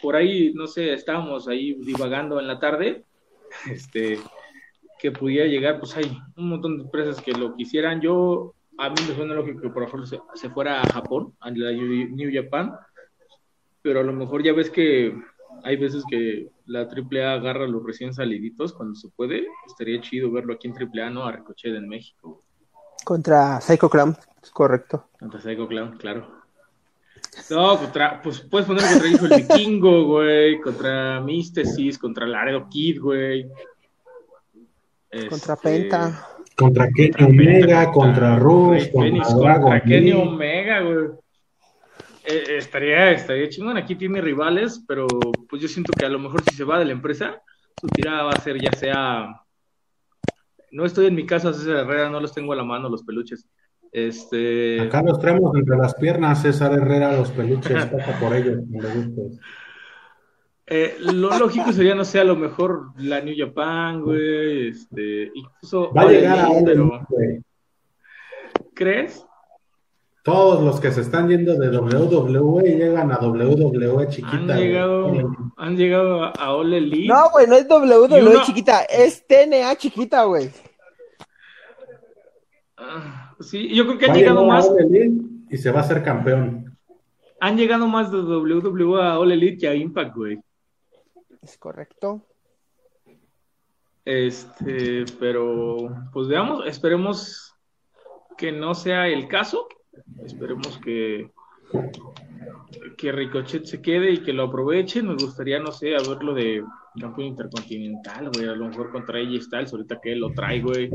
[0.00, 3.04] por ahí, no sé, estábamos ahí divagando en la tarde,
[3.70, 4.20] este,
[5.00, 8.00] que pudiera llegar, pues hay un montón de empresas que lo quisieran.
[8.00, 11.50] Yo, a mí me suena lógico que por ejemplo se, se fuera a Japón, a
[11.50, 12.72] la New Japan,
[13.82, 15.12] pero a lo mejor ya ves que
[15.64, 19.46] hay veces que la AAA agarra a los recién saliditos cuando se puede.
[19.66, 21.24] Estaría chido verlo aquí en AAA, ¿no?
[21.24, 22.42] A Ricochet en México.
[23.04, 25.08] Contra Psycho Clown, es correcto.
[25.18, 26.42] Contra Psycho Clown, claro.
[27.50, 33.00] No, contra, pues puedes poner contra Hijo el Vikingo, güey, contra Místesis, contra Laredo Kid,
[33.00, 33.48] güey.
[35.28, 36.28] Contra Este, Penta.
[36.56, 40.12] Contra Kenny contra Omega, Penta, contra Rush, contra Dragon contra Kenny.
[40.12, 41.08] Omega, güey.
[42.24, 43.76] Eh, eh, estaría, estaría chingón.
[43.76, 45.06] Aquí tiene rivales, pero
[45.48, 47.42] pues yo siento que a lo mejor si se va de la empresa,
[47.80, 49.42] su tirada va a ser ya sea.
[50.70, 53.48] No estoy en mi casa, César Herrera, no los tengo a la mano, los peluches.
[53.90, 54.80] Este.
[54.80, 58.60] Acá los traemos entre las piernas, César Herrera, los peluches, pasa por ellos.
[60.66, 65.92] Eh, lo lógico sería, no sé, a lo mejor la New Japan, güey, este, incluso
[65.92, 67.06] Va a llegar a pero.
[68.74, 69.26] ¿crees?
[70.22, 74.56] Todos los que se están yendo de WWE llegan a WWE Han chiquita.
[74.56, 75.24] llegado, güey.
[75.56, 77.08] han llegado a, All Elite.
[77.12, 80.50] No, güey, no es WWE uno- chiquita, es TNA chiquita, güey.
[82.76, 84.70] Ah, sí, yo creo que han llegado a más,
[85.50, 86.76] y se va a hacer campeón.
[87.40, 90.40] han llegado más de WWE a All Elite que a Impact, güey.
[91.42, 92.22] Es correcto.
[94.04, 95.76] Este, pero
[96.12, 97.54] pues veamos, esperemos
[98.36, 99.68] que no sea el caso.
[100.24, 101.30] Esperemos que,
[102.96, 105.02] que Ricochet se quede y que lo aproveche.
[105.02, 106.64] Nos gustaría, no sé, a verlo de
[107.00, 108.48] campeón intercontinental, güey.
[108.48, 110.90] A lo mejor contra AJ Styles, ahorita que él lo trae, güey.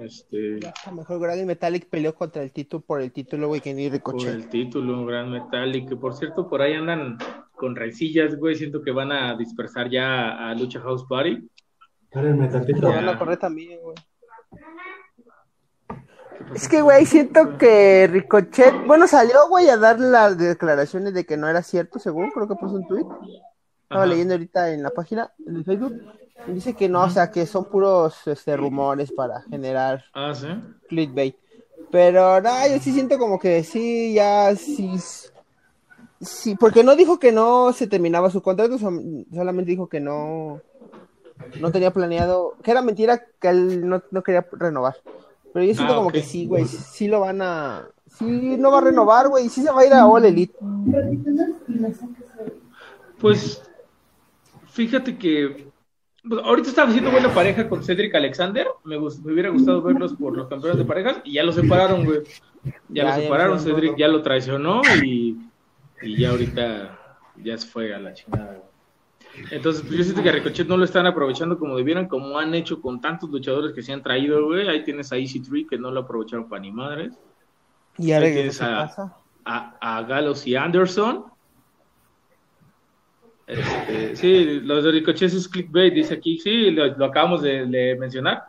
[0.00, 3.74] Este, A lo mejor Dragon Metallic peleó contra el título por el título, güey, que
[3.74, 4.34] ni por Ricochet.
[4.34, 5.74] el título, Gran Metal.
[5.74, 7.18] Y que por cierto, por ahí andan
[7.56, 8.54] con rencillas, güey.
[8.54, 11.48] Siento que van a dispersar ya a Lucha House Party.
[12.10, 12.80] Tantito.
[12.80, 13.36] Lo Ya.
[13.38, 13.94] también, güey.
[16.54, 21.36] Es que, güey, siento que Ricochet, bueno, salió, güey, a dar las declaraciones de que
[21.36, 23.04] no era cierto, según, creo que puso un tweet.
[23.82, 24.06] Estaba Ajá.
[24.06, 25.94] leyendo ahorita en la página de Facebook.
[26.46, 30.46] Dice que no, o sea, que son puros este, rumores para generar Ah, sí.
[30.88, 31.36] clickbait.
[31.90, 34.98] Pero no, yo sí siento como que sí, ya sí.
[36.20, 40.60] Sí, porque no dijo que no se terminaba su contrato, solamente dijo que no
[41.60, 44.96] no tenía planeado, que era mentira que él no, no quería renovar.
[45.52, 48.24] Pero yo siento Ah, como que sí, güey, sí lo van a sí
[48.58, 50.54] no va a renovar, güey, sí se va a ir a All Elite.
[53.20, 53.62] Pues
[54.70, 55.68] fíjate que
[56.28, 58.66] pues, ahorita estaba haciendo buena pareja con Cedric Alexander.
[58.84, 62.04] Me, gus- me hubiera gustado verlos por los campeones de parejas y ya lo separaron,
[62.04, 62.20] güey.
[62.64, 63.60] Ya, Ya, lo separaron.
[63.60, 65.36] Cedric ya lo traicionó y,
[66.02, 66.98] y ya ahorita
[67.42, 68.46] ya se fue a la chingada.
[68.54, 68.67] güey.
[69.50, 72.54] Entonces, pues, yo siento que a Ricochet no lo están aprovechando como debieran, como han
[72.54, 74.68] hecho con tantos luchadores que se han traído, güey.
[74.68, 77.18] Ahí tienes a EC3 que no lo aprovecharon para ni madres.
[77.96, 79.16] Y ya Ahí a tienes su casa.
[79.44, 81.24] a, a Gallows y Anderson.
[83.46, 87.96] Este, sí, los de Ricochet es clickbait, dice aquí, sí, lo, lo acabamos de, de
[87.98, 88.42] mencionar.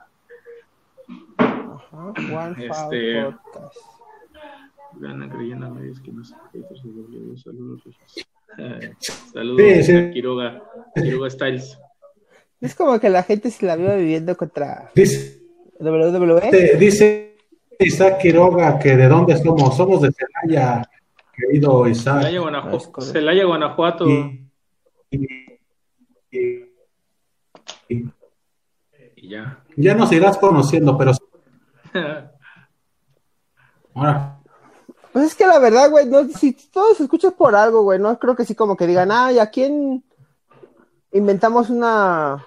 [1.38, 3.78] Ajá, One Este- Podcast.
[4.94, 6.36] Gana creyendo a medios que no se
[7.38, 7.84] saludos.
[9.34, 10.62] Saludos Sí, Quiroga,
[10.96, 11.80] Quiroga Styles.
[12.62, 15.40] Es como que la gente se la viva viviendo contra Dice,
[15.80, 16.76] WWE.
[16.78, 17.38] dice
[17.80, 19.78] Isaac Quiroga que de dónde somos.
[19.78, 20.82] Somos de Celaya,
[21.36, 22.18] querido Isaac.
[22.24, 23.02] Celaya, Guanajuato.
[23.02, 24.10] Celaya, Guanajuato.
[24.10, 24.46] Y-
[25.12, 25.60] y-
[26.32, 26.66] y-
[27.88, 28.06] y-
[29.16, 29.64] Y ya.
[29.78, 31.12] ya nos irás conociendo, pero
[33.94, 34.39] ahora
[35.12, 38.18] Pues es que la verdad, güey, no, si todo se escucha por algo, güey, no
[38.20, 40.04] creo que sí como que digan, ay, ¿a quién
[41.12, 42.46] inventamos una,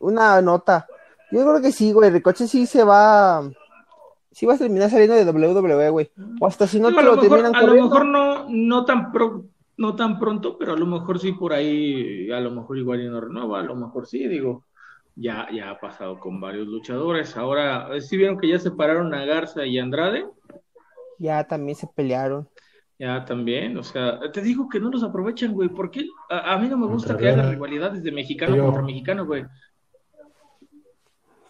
[0.00, 0.86] una nota?
[1.32, 3.42] Yo creo que sí, güey, Ricochet sí se va,
[4.30, 6.10] sí va a terminar saliendo de WWE, güey.
[6.40, 8.84] O hasta si no No, te lo lo mejor, terminan a lo mejor no, no
[8.84, 9.44] tan pro-
[9.78, 13.08] no tan pronto, pero a lo mejor sí por ahí, a lo mejor igual y
[13.08, 14.64] no renueva, a lo mejor sí, digo,
[15.16, 17.36] ya, ya ha pasado con varios luchadores.
[17.36, 20.26] Ahora, eh, sí vieron que ya separaron a Garza y Andrade,
[21.18, 22.48] Ya también se pelearon.
[22.98, 26.68] ya también, o sea, te digo que no los aprovechan, güey, porque a, a mí
[26.68, 28.64] no me gusta Contra que hagan rivalidades de mexicano Yo.
[28.64, 29.44] contra mexicano, güey.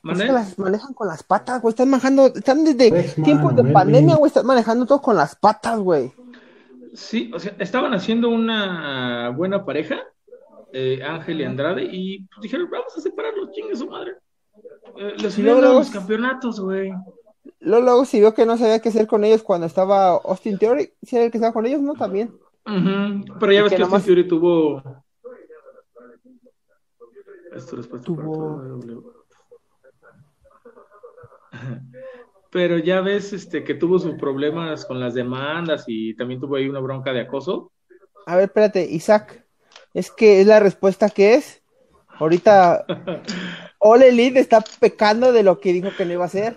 [0.08, 4.14] Es las manejan con las patas, güey, están manejando, están desde Pues, tiempos de pandemia,
[4.14, 6.12] güey, están manejando todo con las patas, güey.
[6.94, 9.98] Sí, o sea, estaban haciendo una buena pareja,
[10.72, 14.12] eh, Ángel y Andrade, y pues, dijeron, vamos a separarlos, chingue su madre.
[14.96, 16.92] Eh, luego- dado los campeonatos, güey.
[17.60, 20.92] Luego, luego se vio que no sabía qué hacer con ellos cuando estaba Austin Theory.
[21.02, 21.94] Si era el que estaba con ellos, ¿no?
[21.94, 22.34] También.
[22.64, 24.82] Pero ya Y ves que nomás- Austin Theory tuvo.
[27.54, 29.14] Esto Tuvo-
[32.50, 36.68] Pero ya ves este, que tuvo sus problemas con las demandas y también tuvo ahí
[36.68, 37.72] una bronca de acoso.
[38.26, 39.44] A ver, espérate, Isaac.
[39.94, 41.62] Es que es la respuesta que es.
[42.18, 42.84] Ahorita
[43.78, 46.56] All Elite está pecando de lo que dijo que no iba a hacer.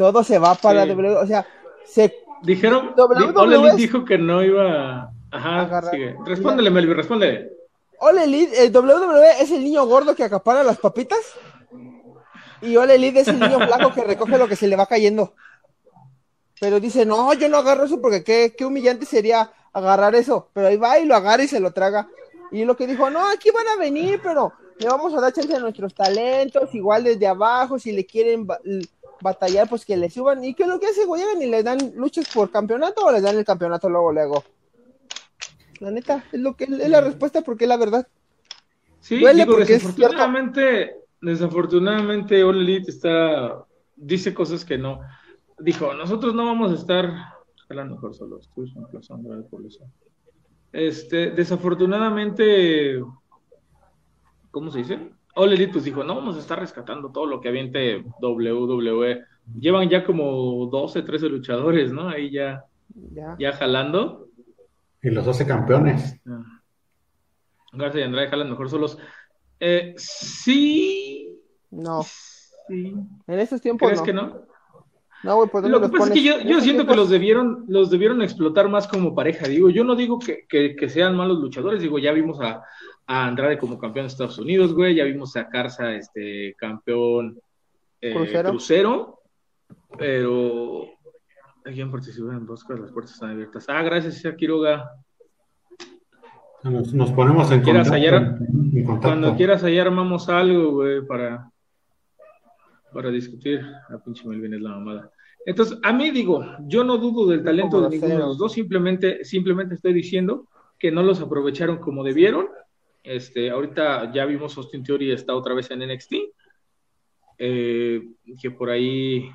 [0.00, 0.88] Todo se va para Sí.
[0.88, 1.16] W.
[1.18, 1.46] O sea,
[1.84, 5.12] se Dijeron, WWE All Elite es- dijo que no iba.
[5.30, 5.90] Ajá, Agarrar.
[5.90, 6.16] sigue.
[6.24, 7.50] Respóndele, Melvin, respóndele.
[7.98, 11.18] All Elite, el WWE es el niño gordo que acapara las papitas.
[12.62, 15.34] Y All Elite es el niño flaco que recoge lo que se le va cayendo.
[16.58, 20.48] Pero dice, no, yo no agarro eso porque qué, qué humillante sería agarrar eso.
[20.54, 22.08] Pero ahí va y lo agarra y se lo traga.
[22.52, 25.54] Y lo que dijo, no, aquí van a venir, pero le vamos a dar chance
[25.54, 28.46] a nuestros talentos, igual desde abajo, si le quieren
[29.20, 30.44] batallar, pues que le suban.
[30.44, 31.22] ¿Y qué es lo que hace, güey?
[31.22, 34.44] Llegan y le dan luchas por campeonato o les dan el campeonato luego, luego.
[35.80, 38.06] La neta, es lo que es la respuesta porque es la verdad.
[39.00, 43.64] Sí, Duele digo, porque es desafortunadamente, desafortunadamente All Elite está,
[43.96, 45.00] dice cosas que no.
[45.58, 47.10] Dijo, nosotros no vamos a estar,
[47.64, 49.90] ojalá mejor solo, estoy emplazando a la población.
[50.72, 53.02] Este, desafortunadamente,
[54.50, 55.10] ¿cómo se dice?
[55.34, 59.24] All Elite pues dijo, no vamos a estar rescatando todo lo que aviente WWE.
[59.58, 62.08] Llevan ya como 12, 13 luchadores, ¿no?
[62.08, 62.64] Ahí ya,
[63.12, 63.36] Ya.
[63.38, 64.28] ya jalando.
[65.02, 66.20] Y los 12 campeones.
[67.72, 68.98] Garza y Andrade jalan mejor solos.
[69.60, 71.38] Eh, sí,
[71.70, 72.94] No, sí.
[73.26, 74.04] en estos tiempos ¿Crees no.
[74.04, 74.49] que no?
[75.22, 77.90] No, güey, ¿por dónde Lo que pasa es que yo, siento que los debieron, los
[77.90, 79.46] debieron explotar más como pareja.
[79.48, 81.82] Digo, yo no digo que, que- que sean malos luchadores.
[81.82, 82.62] Digo, ya vimos a,
[83.06, 84.94] a Andrade como campeón de Estados Unidos, güey.
[84.94, 87.38] Ya vimos a Garza, este, campeón
[88.00, 88.48] eh, Crucero.
[88.50, 89.20] crucero.
[89.98, 90.86] Pero
[91.64, 93.66] alguien participa en Bosca, las puertas están abiertas.
[93.68, 94.90] Ah, gracias, Isaac Quiroga.
[96.62, 98.10] Nos, nos ponemos en Quieras contacto.
[98.16, 98.38] hallar-
[98.74, 99.08] en contacto.
[99.08, 101.50] Cuando quieras ahí armamos algo, güey, para,
[102.92, 103.60] para discutir.
[103.88, 105.10] A pinche Melvin es la mamada.
[105.46, 109.24] Entonces, a mí digo, yo no dudo del talento de ninguno de los dos, simplemente,
[109.24, 110.48] simplemente estoy diciendo
[110.78, 112.48] que no los aprovecharon como debieron.
[113.02, 116.14] Este, ahorita ya vimos Austin Theory está otra vez en NXT.
[117.42, 118.02] eh,
[118.40, 119.30] que por ahí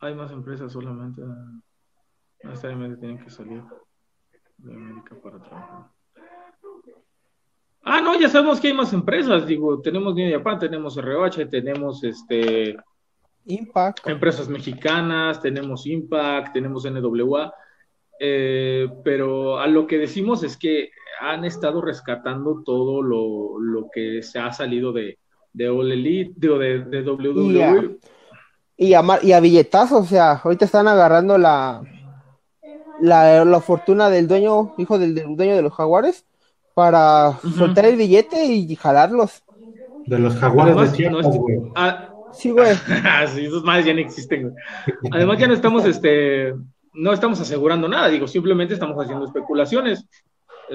[0.00, 1.22] hay más empresas solamente.
[2.42, 3.62] Necesariamente tienen que salir
[4.58, 5.90] de América para trabajar.
[7.82, 12.04] Ah, no, ya sabemos que hay más empresas, digo, tenemos New Japan, tenemos ROH, tenemos
[12.04, 12.76] este
[13.46, 14.06] Impact.
[14.06, 17.52] empresas mexicanas, tenemos Impact, tenemos NWA,
[18.20, 20.90] eh, pero a lo que decimos es que
[21.22, 25.18] han estado rescatando todo lo, lo que se ha salido de,
[25.52, 27.98] de All Elite, digo, de, de WWE.
[28.76, 31.82] Y a, mar- y a billetazos, o sea, ahorita están agarrando la,
[33.00, 36.24] la, la fortuna del dueño, hijo del, del dueño de los jaguares,
[36.80, 39.42] para soltar el billete y jalarlos.
[40.06, 41.58] De los jaguares Además, de Chiapas, no es- güey.
[41.74, 42.74] Ah, Sí, güey.
[43.34, 44.54] sí, esos madres ya no existen, güey.
[45.10, 46.54] Además, ya no estamos, este,
[46.94, 50.06] no estamos asegurando nada, digo, simplemente estamos haciendo especulaciones.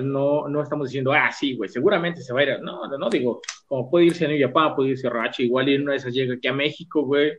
[0.03, 2.49] No, no estamos diciendo, ah, sí, güey, seguramente se va a ir.
[2.51, 2.57] a-".
[2.59, 5.69] No, no, no, digo, como puede irse a New Japan, puede irse a Racha, igual
[5.69, 7.31] y en una de esas llega aquí a México, güey.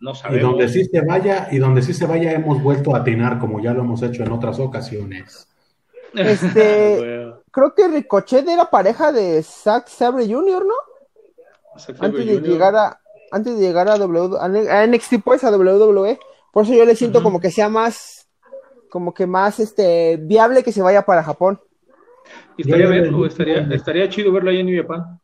[0.00, 0.50] No Y sabemos.
[0.50, 3.72] donde sí se vaya, y donde sí se vaya, hemos vuelto a atinar, como ya
[3.72, 5.48] lo hemos hecho en otras ocasiones.
[6.12, 10.74] Este- Güey, Creo que Ricochet era pareja de Zack Sabre Jr., ¿no?
[11.78, 12.48] Zack Sabre Antes de Jr.
[12.48, 16.18] llegar a, antes de llegar a, w, a NXT, pues, a WWE.
[16.52, 18.28] Por eso yo le siento como que sea más,
[18.90, 21.60] como que más, este, viable que se vaya para Japón.
[22.56, 25.20] Y estaría dije, estaría, estaría chido verlo ahí en New Japan.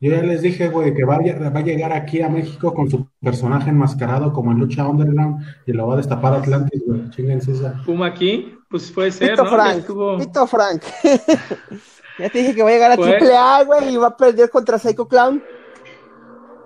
[0.00, 2.88] Yo ya les dije, güey, que va a, va a llegar aquí a México con
[2.88, 7.10] su personaje enmascarado como en Lucha Underground y lo va a destapar Atlantis, güey.
[7.10, 7.82] Chinguense esa.
[7.84, 9.50] Puma aquí, pues puede ser, Pito ¿no?
[9.50, 10.82] Frank, estuvo- Pito Frank.
[12.18, 14.16] ya te dije que va a llegar a Pues- Triple A, güey, y va a
[14.16, 15.42] perder contra Psycho Clown,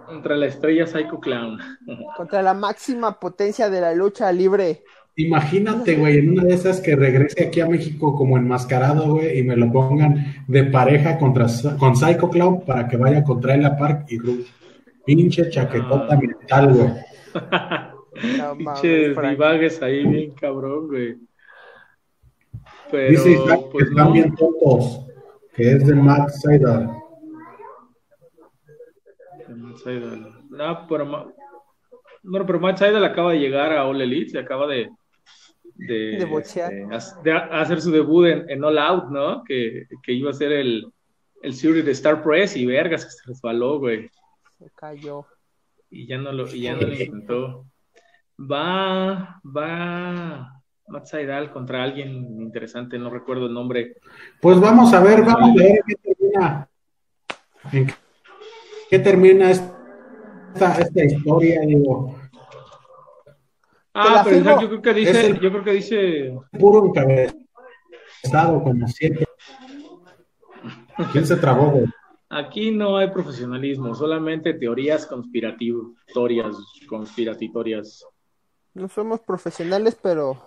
[0.06, 1.58] contra la estrella Psycho Clown.
[2.18, 4.84] contra la máxima potencia de la lucha libre.
[5.16, 9.42] Imagínate, güey, en una de esas que regrese aquí a México como enmascarado, güey, y
[9.42, 11.46] me lo pongan de pareja contra,
[11.78, 14.46] con Psycho Clown para que vaya contra Ella Park y Rush.
[15.04, 16.16] Pinche chaquetota Ah.
[16.16, 16.88] mental, güey.
[18.38, 21.16] No Pinches divagues ahí bien cabrón, güey.
[22.90, 24.12] Pero, Dice Isaac que pues están no.
[24.12, 25.06] bien tontos,
[25.54, 26.88] que es de Matt Seidel.
[29.56, 30.26] Matt Seidel.
[30.50, 31.26] No, pero, Ma-
[32.22, 34.90] bueno, pero Matt Seidel acaba de llegar a All Elite, se acaba de
[35.74, 39.42] de, De de hacer su debut en, en All Out, ¿no?
[39.44, 40.86] Que, que iba a ser el,
[41.42, 44.10] el series de Star Press y vergas que se resbaló, güey.
[44.58, 45.26] Se cayó.
[45.90, 47.66] Y ya no lo, y ya no lo intentó.
[48.38, 53.96] va, va Matt Seidel contra alguien interesante, no recuerdo el nombre.
[54.40, 56.68] Pues vamos a ver, vamos a ver qué termina.
[57.72, 57.94] ¿En qué,
[58.90, 61.60] qué termina esta, esta historia?
[61.62, 62.21] Digo,
[63.94, 64.36] Ah, pero.
[64.38, 69.26] Isaac, yo creo que dice, el- yo creo que dice, puro encabezado, como siempre.
[71.12, 71.86] ¿Quién se trabó, güey?
[72.34, 76.56] aquí no hay profesionalismo, solamente teorías conspiratorias,
[76.88, 78.06] conspiratorias.
[78.72, 80.38] No somos profesionales, pero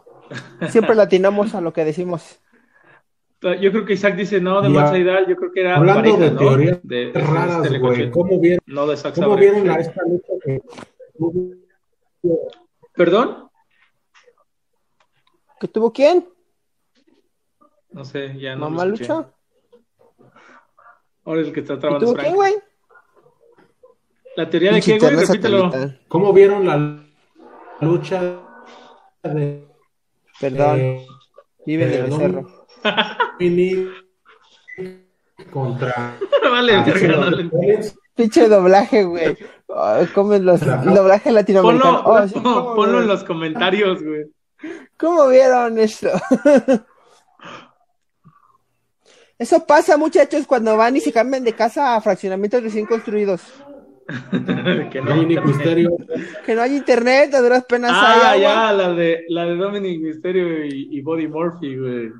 [0.70, 2.40] siempre latinamos a lo que decimos.
[3.62, 6.32] Yo creo que Isaac dice, no, de a- Seidel, yo creo que era Hablando de
[6.32, 6.38] ¿no?
[6.40, 8.10] teorías De- de raras, güey.
[8.10, 9.42] ¿Cómo vieron, No de cómo Sabre.
[9.42, 10.62] vieron la, esta lucha que
[12.96, 13.50] ¿Perdón?
[15.60, 16.28] ¿Que tuvo quién?
[17.92, 18.86] No sé, ya no ¿Mamá.
[18.86, 19.32] Lucha?
[21.24, 22.56] Ahora el que está ¿Que trabajando tuvo es quién, güey?
[24.36, 25.16] ¿La teoría de qué, güey?
[25.16, 25.72] Repítelo.
[25.72, 26.02] satelital.
[26.08, 27.06] ¿Cómo vieron la
[27.80, 28.42] lucha
[29.24, 29.66] de
[30.40, 31.08] Perdón, eh,
[31.66, 32.46] vive en el.
[33.40, 33.90] Dominic
[35.52, 36.18] contra
[36.52, 37.82] vale, Ah?
[38.16, 39.38] Pinche doblaje, güey.
[39.74, 40.84] Ay, ¿Cómo es los Ajá.
[40.84, 42.04] el doblaje latinoamericano?
[42.04, 44.26] Ponlo, Oh, sí, pon- ¿cómo, ponlo en los comentarios, güey.
[44.98, 46.10] ¿Cómo vieron esto?
[49.38, 53.42] Eso pasa, muchachos, cuando van y se cambian de casa a fraccionamientos recién construidos.
[54.92, 55.46] que no Dominic internet.
[55.46, 55.98] Misterio
[56.46, 58.56] Que no hay internet, a duras penas Ah, hay agua.
[58.56, 62.12] ya, la de, la de Dominic Mysterio y, y Body Murphy, güey.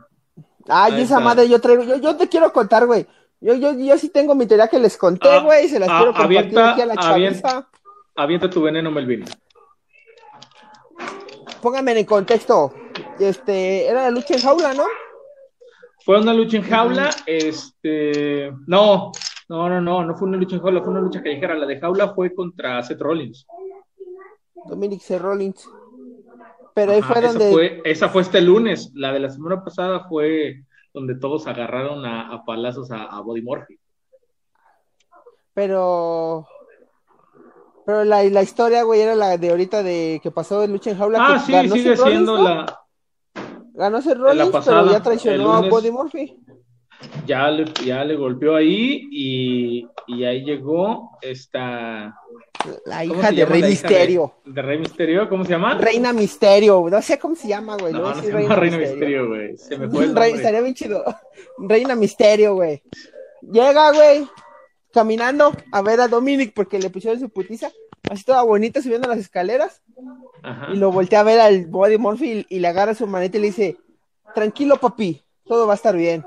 [0.68, 1.20] Ay, Ahí esa está.
[1.20, 3.06] madre yo traigo, yo, yo te quiero contar, güey.
[3.46, 5.98] Yo, yo, yo sí tengo mi teoría que les conté, Ah, güey, se las ah,
[6.00, 7.42] quiero compartir avienta- aquí a la avienta.
[7.50, 7.70] chaviza.
[8.16, 9.24] Avienta tu veneno, Melvin.
[11.62, 12.74] Pónganme en contexto.
[13.20, 14.86] Este, era la lucha en jaula, ¿no?
[16.04, 18.52] Fue una lucha en jaula, este...
[18.66, 19.12] No,
[19.50, 21.54] no, no, no, no fue una lucha en jaula, fue una lucha callejera.
[21.54, 23.46] La de jaula fue contra Seth Rollins.
[24.66, 25.20] Dominic C.
[25.20, 25.68] Rollins.
[26.74, 27.52] Pero ahí Ajá, fue esa, donde.
[27.52, 28.92] fue, esa fue este lunes.
[28.96, 30.64] La de la semana pasada fue
[30.96, 33.78] donde todos agarraron a, a palazos a, a Body Murphy.
[35.54, 36.48] Pero.
[37.86, 40.98] Pero la, la historia, güey, era la de ahorita de que pasó de lucha en
[40.98, 41.20] jaula.
[41.22, 42.44] Ah, que sí, ganó sigue siendo Rollins, ¿no?
[42.44, 42.82] la...
[43.74, 45.70] Ganó Seth Rollins, pasada, pero ya traicionó a.
[45.70, 46.40] Body Murphy.
[47.26, 52.16] ya le, ya le golpeó ahí y, y ahí llegó esta...
[52.86, 54.34] La ¿cómo hija de Rey Misterio.
[54.46, 55.78] De, de Rey Misterio, ¿cómo se llama?
[55.78, 56.86] Reina Misterio.
[56.90, 57.94] No sé cómo se llama, güey.
[57.94, 59.58] no, a no se decir llama Reina Misterio, güey.
[59.58, 61.04] Se me fue el Rey- estaría bien chido.
[61.58, 62.82] Reina Misterio, güey.
[63.42, 64.28] Llega, güey,
[64.92, 67.72] caminando a ver a Dominic porque le pusieron su putiza.
[68.10, 69.82] Así toda bonita subiendo las escaleras.
[70.44, 70.68] Ajá.
[70.74, 73.42] Y lo voltea a ver al Body Murphy y, y le agarra su maneta y
[73.42, 73.78] le dice:
[74.34, 76.24] Tranquilo, papi, todo va a estar bien.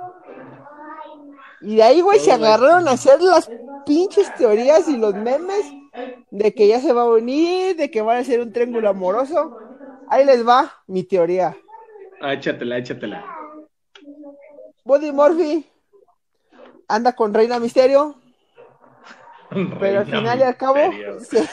[1.61, 3.51] Y de ahí, güey, se agarraron a hacer las
[3.85, 5.65] pinches teorías y los memes
[6.31, 9.59] de que ya se va a unir, de que van a hacer un triángulo amoroso.
[10.09, 11.57] Ahí les va mi teoría.
[12.21, 13.25] Ah, échatela, échatela.
[14.85, 15.67] Body Murphy
[16.89, 18.17] anda con Reina Misterio,
[19.79, 20.79] pero al final y al cabo
[21.21, 21.47] se,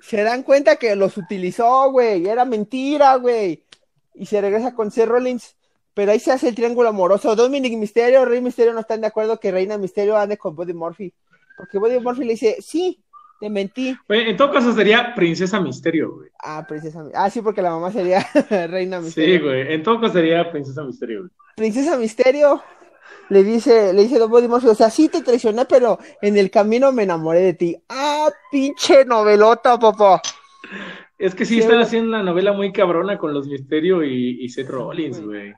[0.00, 3.64] se dan cuenta que los utilizó, güey, era mentira, güey.
[4.14, 5.56] Y se regresa con Seth Rollins,
[5.92, 7.36] pero ahí se hace el triángulo amoroso.
[7.36, 11.12] Dominic Misterio, Rey Misterio no están de acuerdo que Reina Misterio ande con Body Murphy,
[11.56, 13.02] porque Body Murphy le dice, sí,
[13.40, 13.96] te mentí.
[14.08, 16.28] En todo caso sería Princesa Misterio, güey.
[16.42, 18.26] Ah, princesa, ah, sí, porque la mamá sería
[18.68, 19.42] Reina Sí, Misterio.
[19.44, 19.72] güey.
[19.74, 21.30] En todo caso sería Princesa Misterio, güey.
[21.56, 22.62] Princesa Misterio
[23.28, 26.50] le dice, le dice Don Body Murphy, o sea, sí te traicioné, pero en el
[26.50, 27.76] camino me enamoré de ti.
[27.88, 30.22] Ah, pinche novelota, papá.
[31.18, 31.84] Es que sí, Sí, están güey.
[31.86, 35.54] haciendo una novela muy cabrona con los Misterio y, y Seth Rollins, güey.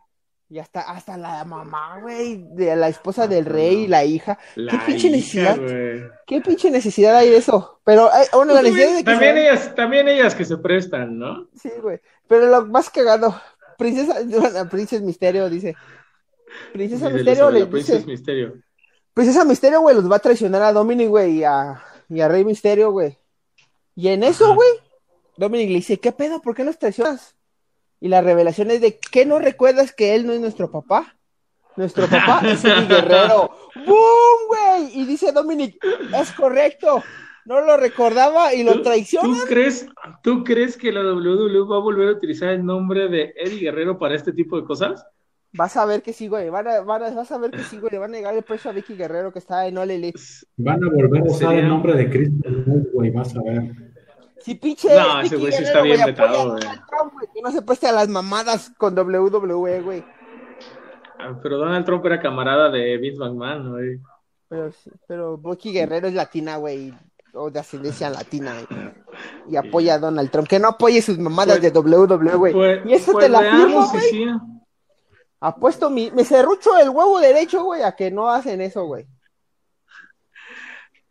[0.50, 4.38] Y hasta, hasta la mamá, güey, de la esposa del rey y la hija.
[4.54, 5.16] La ¿Qué pinche hija,
[5.56, 5.58] necesidad?
[6.26, 7.80] ¿Qué pinche necesidad hay de eso?
[7.84, 10.44] Pero, eh, bueno, la Pues, necesidad güey, de que también se- ellas, también ellas que
[10.46, 11.48] se prestan, ¿no?
[11.54, 12.00] Sí, güey.
[12.26, 13.38] Pero lo más cagado,
[13.76, 15.76] princesa, bueno, princesa Misterio dice.
[16.72, 18.54] Princesa Dice Misterio le la Princesa dice, Misterio.
[19.12, 22.44] Princesa Misterio, güey, los va a traicionar a Dominic, güey, y a, y a Rey
[22.44, 23.18] Misterio, güey.
[23.94, 24.68] Y en eso, güey,
[25.36, 26.40] Dominic le dice, ¿qué pedo?
[26.40, 27.34] ¿Por qué los traicionas?
[28.00, 31.16] Y la revelación es de, ¿qué no recuerdas que él no es nuestro papá?
[31.76, 33.50] Nuestro papá es el guerrero.
[33.74, 35.00] ¡Boom, güey!
[35.00, 35.76] Y dice Dominic,
[36.20, 37.02] es correcto.
[37.44, 39.26] No lo recordaba y lo ¿Tú, traiciona.
[39.26, 39.86] tú crees,
[40.22, 43.98] ¿Tú crees que la WWE va a volver a utilizar el nombre de Eddie Guerrero
[43.98, 45.04] para este tipo de cosas?
[45.54, 46.50] Vas a ver que sí, güey.
[46.50, 47.90] Van a, van a- vas a ver que sí, güey.
[47.92, 50.20] Le van a negar el precio a Vicky Guerrero que está en All Elite.
[50.58, 52.06] van a volver a usar el nombre de
[52.66, 53.87] Moore, güey, vas a ver.
[54.48, 54.88] Sí, pinche.
[54.94, 56.62] No, ese güey sí está bien güey, vetado, güey.
[57.12, 60.04] Güey, Que no se preste a las mamadas con WWE, güey.
[61.18, 64.00] Ah, Pero Donald Trump era camarada de Vince McMahon, güey.
[64.48, 64.70] Pero,
[65.06, 66.94] pero Vicky Guerrero es latina, güey.
[67.34, 70.48] o de ascendencia latina y, y apoya a Donald Trump.
[70.48, 72.52] Que no apoye sus mamadas de WWE, güey.
[72.54, 74.10] Pues, y eso pues te la veamos firmo, si güey.
[74.10, 74.26] sí.
[75.40, 79.06] Apuesto mi, me cerrucho el huevo derecho, güey, a que no hacen eso, güey.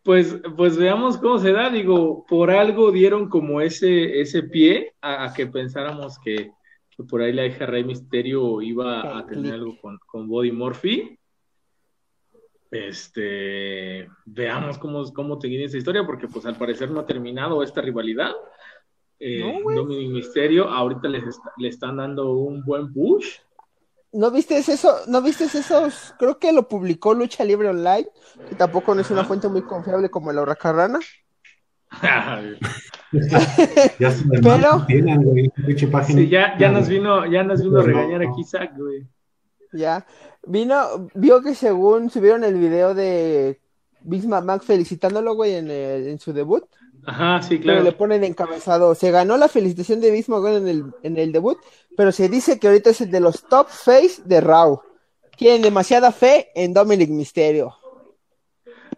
[0.08, 1.68] Pues, pues veamos cómo se da.
[1.68, 6.50] Digo, por algo dieron como ese, ese pie a, a que pensáramos que,
[6.96, 11.18] que por ahí la hija Rey Misterio iba a tener algo con, con Body Murphy.
[12.70, 17.82] Este, veamos cómo, cómo termina esa historia, porque pues al parecer no ha terminado esta
[17.82, 18.32] rivalidad.
[19.18, 19.74] Eh, No.
[19.74, 23.36] Dominic Misterio, ahorita les está- le están dando un buen push.
[24.18, 24.96] ¿No viste eso?
[25.06, 26.12] ¿No viste esos?
[26.18, 28.08] Creo que lo publicó Lucha Libre Online,
[28.48, 30.98] que tampoco no es una fuente muy confiable como la Hurracarrana.
[34.00, 35.50] Ya se me Pero- tienen, güey.
[36.06, 39.06] Sí, ya, ya nos vino, ya nos vino a regañar aquí Zack, güey.
[39.72, 40.04] Ya.
[40.44, 43.60] Vino, vio que según subieron el video de
[44.00, 46.64] Big Mac felicitándolo, güey, en, el- en su debut.
[47.08, 47.82] Ajá, sí, Pero claro.
[47.84, 48.94] le ponen encabezado.
[48.94, 51.56] Se ganó la felicitación de Vince McMahon en el, en el debut,
[51.96, 54.82] pero se dice que ahorita es el de los top face de Raw.
[55.36, 57.74] Tienen demasiada fe en Dominic Mysterio.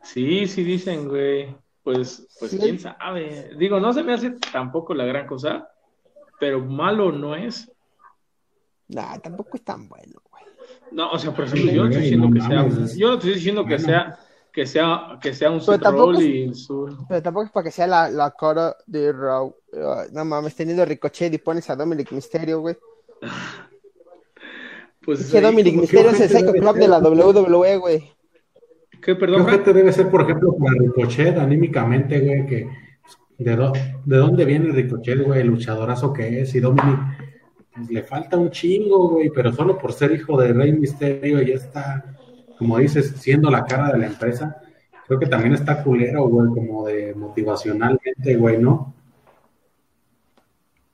[0.03, 1.55] Sí, sí dicen, güey.
[1.83, 2.59] Pues, pues Sí.
[2.59, 3.51] quién sabe.
[3.57, 5.69] Digo, no se me hace tampoco la gran cosa,
[6.39, 7.71] pero malo no es.
[8.89, 10.45] Nah, tampoco es tan bueno, güey.
[10.91, 13.65] No, o sea, por ejemplo, yo no estoy diciendo que sea, yo no estoy diciendo
[13.65, 14.19] que sea,
[14.53, 18.11] que sea, que sea un Seth Rollins, un- Pero tampoco es para que sea la,
[18.11, 19.55] la cara de Raw.
[20.13, 22.77] No mames, teniendo Ricochet y pones a Dominic Mysterio, güey.
[25.05, 26.83] pues Es que ahí Dominic Mysterio es el ojete Psycho debe Club ser.
[26.83, 28.01] de la WWE, güey.
[28.91, 29.55] ¿Qué, ¿Qué perdón, Frank?
[29.55, 32.47] ojete debe ser, por ejemplo, para Ricochet anímicamente, güey?
[32.47, 32.69] Que,
[33.39, 33.73] ¿de, dó-
[34.05, 35.41] ¿De dónde viene Ricochet, güey?
[35.41, 36.55] El luchadorazo que es.
[36.55, 36.99] Y Dominic,
[37.75, 41.55] pues, le falta un chingo, güey, pero solo por ser hijo de Rey Misterio ya
[41.55, 42.05] está,
[42.61, 44.61] como dices, siendo la cara de la empresa.
[45.07, 48.93] Creo que también está culero, güey, como de motivacionalmente, güey, ¿no?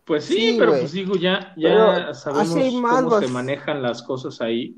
[0.04, 0.82] Pues sí, Sí, pero güey.
[0.82, 1.68] pues digo, ya, ya
[2.04, 4.76] Pero sabemos más cómo se manejan las cosas ahí.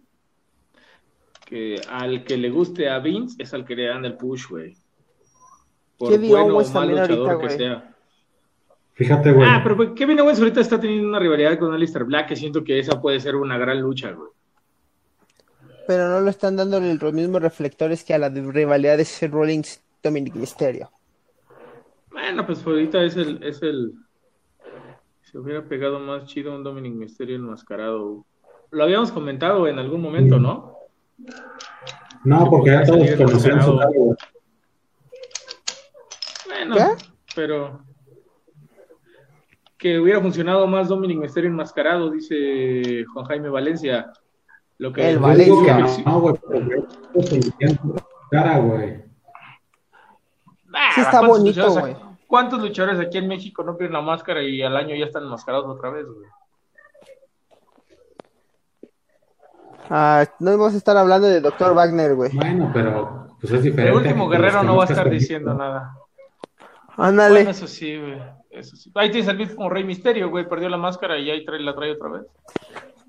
[1.44, 4.74] Que al que le guste a Vince es al que le dan el push, güey.
[5.98, 7.58] Por Kevin bueno o mal luchador ahorita, que güey.
[7.58, 7.94] sea.
[8.94, 9.46] Fíjate, güey.
[9.46, 12.64] Ah, pero pues, Kevin Owens ahorita está teniendo una rivalidad con Alistair Black que siento
[12.64, 14.30] que esa puede ser una gran lucha, güey.
[15.88, 19.82] Pero no lo están dando los mismos reflectores que a la rivalidad de Seth Rollins
[20.02, 20.90] Dominic Mysterio.
[22.10, 23.94] Bueno, pues ahorita es el, es el.
[25.22, 28.26] Se hubiera pegado más chido un Dominic Mysterio enmascarado.
[28.70, 30.76] Lo habíamos comentado en algún momento, ¿no?
[32.22, 33.80] no, porque ya todos conocían su.
[36.48, 36.84] Bueno, ¿Qué?
[37.34, 37.82] pero
[39.78, 44.12] que hubiera funcionado más Dominic Mysterio enmascarado, dice Juan Jaime Valencia.
[44.78, 46.04] Lo que El que Valencia.
[46.06, 46.34] no, güey,
[48.30, 49.02] cara, güey.
[50.94, 52.08] Sí está ¿cuántos bonito, luchadores- güey.
[52.28, 55.66] ¿Cuántos luchadores aquí en México no pierden la máscara y al año ya están enmascarados
[55.66, 56.28] otra vez, güey?
[59.90, 61.74] Ah, no vamos a estar hablando de Dr.
[61.74, 62.30] Wagner, güey.
[62.34, 63.90] Bueno, pero pues es diferente.
[63.90, 65.94] El último guerrero no va a estar diciendo nada.
[66.96, 67.36] Ándale.
[67.36, 68.20] Bueno, eso sí, güey.
[68.50, 68.90] Eso sí.
[68.94, 70.46] Ahí tienes al mismo como Rey Misterio, güey.
[70.48, 72.22] Perdió la máscara y ahí trae, la trae otra vez.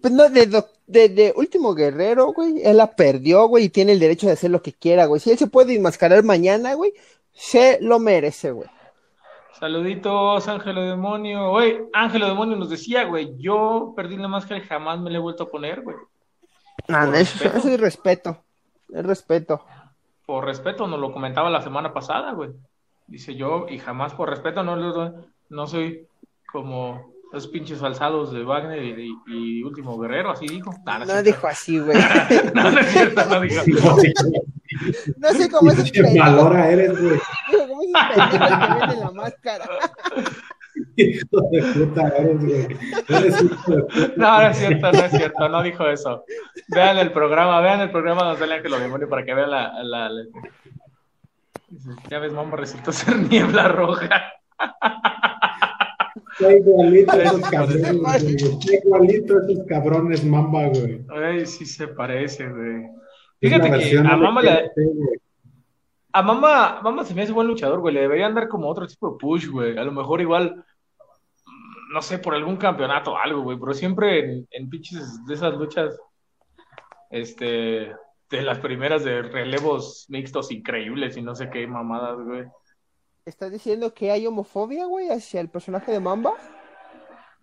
[0.01, 3.91] Pues no, de, doc- de, de Último Guerrero, güey, él la perdió, güey, y tiene
[3.91, 5.19] el derecho de hacer lo que quiera, güey.
[5.19, 6.93] Si él se puede enmascarar mañana, güey,
[7.33, 8.69] se lo merece, güey.
[9.59, 11.49] Saluditos, Ángelo Demonio.
[11.51, 15.21] Güey, Ángelo Demonio nos decía, güey, yo perdí la máscara y jamás me la he
[15.21, 15.97] vuelto a poner, güey.
[16.87, 17.57] Por eso, respeto.
[17.57, 18.37] eso es respeto.
[18.93, 19.65] Es respeto.
[20.25, 22.51] Por respeto, nos lo comentaba la semana pasada, güey.
[23.07, 25.13] Dice yo, y jamás por respeto, no, lo-
[25.49, 26.07] no soy
[26.51, 30.73] como los pinches alzados de Wagner y, y Último Guerrero, así dijo.
[30.85, 31.97] Nah, no, dijo así, güey.
[32.55, 33.63] No, no es cierto, no dijo.
[33.67, 34.13] No, sí,
[35.17, 37.19] No sé cómo es Pinche valora eres, güey.
[37.51, 39.65] ¿cómo es un pendejo que vende la máscara?
[40.95, 42.67] Hijo de puta eres, güey.
[43.09, 44.13] Eres hijo de puta.
[44.15, 46.23] No, no es cierto, no es cierto, no dijo eso.
[46.69, 50.09] Vean el programa, vean el programa donde sale Ángelo Demonio para que vean la, la,
[52.09, 54.33] Ya ves, mamá, resultó ser niebla roja.
[56.39, 58.35] Está igualito a esos cabrones, güey.
[58.35, 61.05] Está igualito a esos cabrones, mamba, güey.
[61.09, 62.89] Ay, sí se parece, güey.
[63.41, 65.19] Fíjate la que a LGBT, güey.
[66.13, 67.93] a Mama, Mama se me hace buen luchador, güey.
[67.93, 69.77] Le deberían dar como otro tipo de push, güey.
[69.77, 70.55] A lo mejor igual,
[71.45, 73.59] mm, no sé, por algún campeonato o algo, güey.
[73.59, 75.99] Pero siempre en, en pinches de esas luchas,
[77.09, 77.93] este,
[78.29, 82.45] de las primeras de relevos mixtos increíbles y no sé qué mamadas, güey.
[83.29, 86.33] ¿Estás diciendo que hay homofobia, güey, hacia el personaje de Mamba?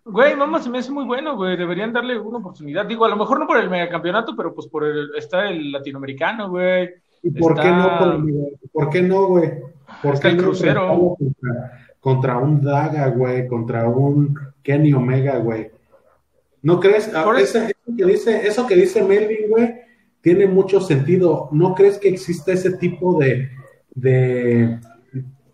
[0.03, 1.55] Güey, Mama se me hace muy bueno, güey.
[1.57, 2.85] Deberían darle una oportunidad.
[2.85, 6.49] Digo, a lo mejor no por el megacampeonato, pero pues por el, está el latinoamericano,
[6.49, 6.89] güey.
[7.23, 9.51] ¿Y por qué Está- no, por, por qué no, güey?
[10.03, 11.15] ¿Por qué el crucero?
[11.17, 15.71] Contra, contra, un Daga, güey, contra un Kenny Omega, güey.
[16.61, 17.13] ¿No crees?
[17.15, 17.59] Ah, eso,
[17.97, 19.75] que dice, eso que dice Melvin, güey,
[20.19, 21.47] tiene mucho sentido.
[21.53, 23.49] ¿No crees que exista ese tipo de,
[23.95, 24.79] de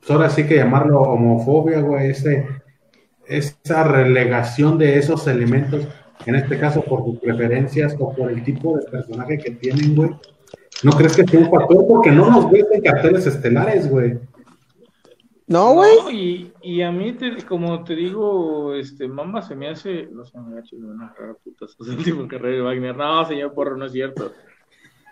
[0.04, 2.46] pues ahora sí que llamarlo homofobia, güey, ese,
[3.26, 5.88] esa relegación de esos elementos,
[6.26, 10.10] en este caso por tus preferencias o por el tipo de personaje que tienen, güey?
[10.84, 11.88] ¿No crees que sea un factor?
[11.88, 14.20] Porque no nos ven en carteles estelares, güey.
[15.48, 16.52] No, güey.
[16.62, 17.16] y, a mí,
[17.48, 20.10] como te digo, este, Mamba se me hace.
[20.12, 21.66] No sé, me ha hecho una rara puta.
[21.66, 22.98] Es el tipo carrera de Wagner.
[22.98, 24.34] No, señor Porro, no es cierto.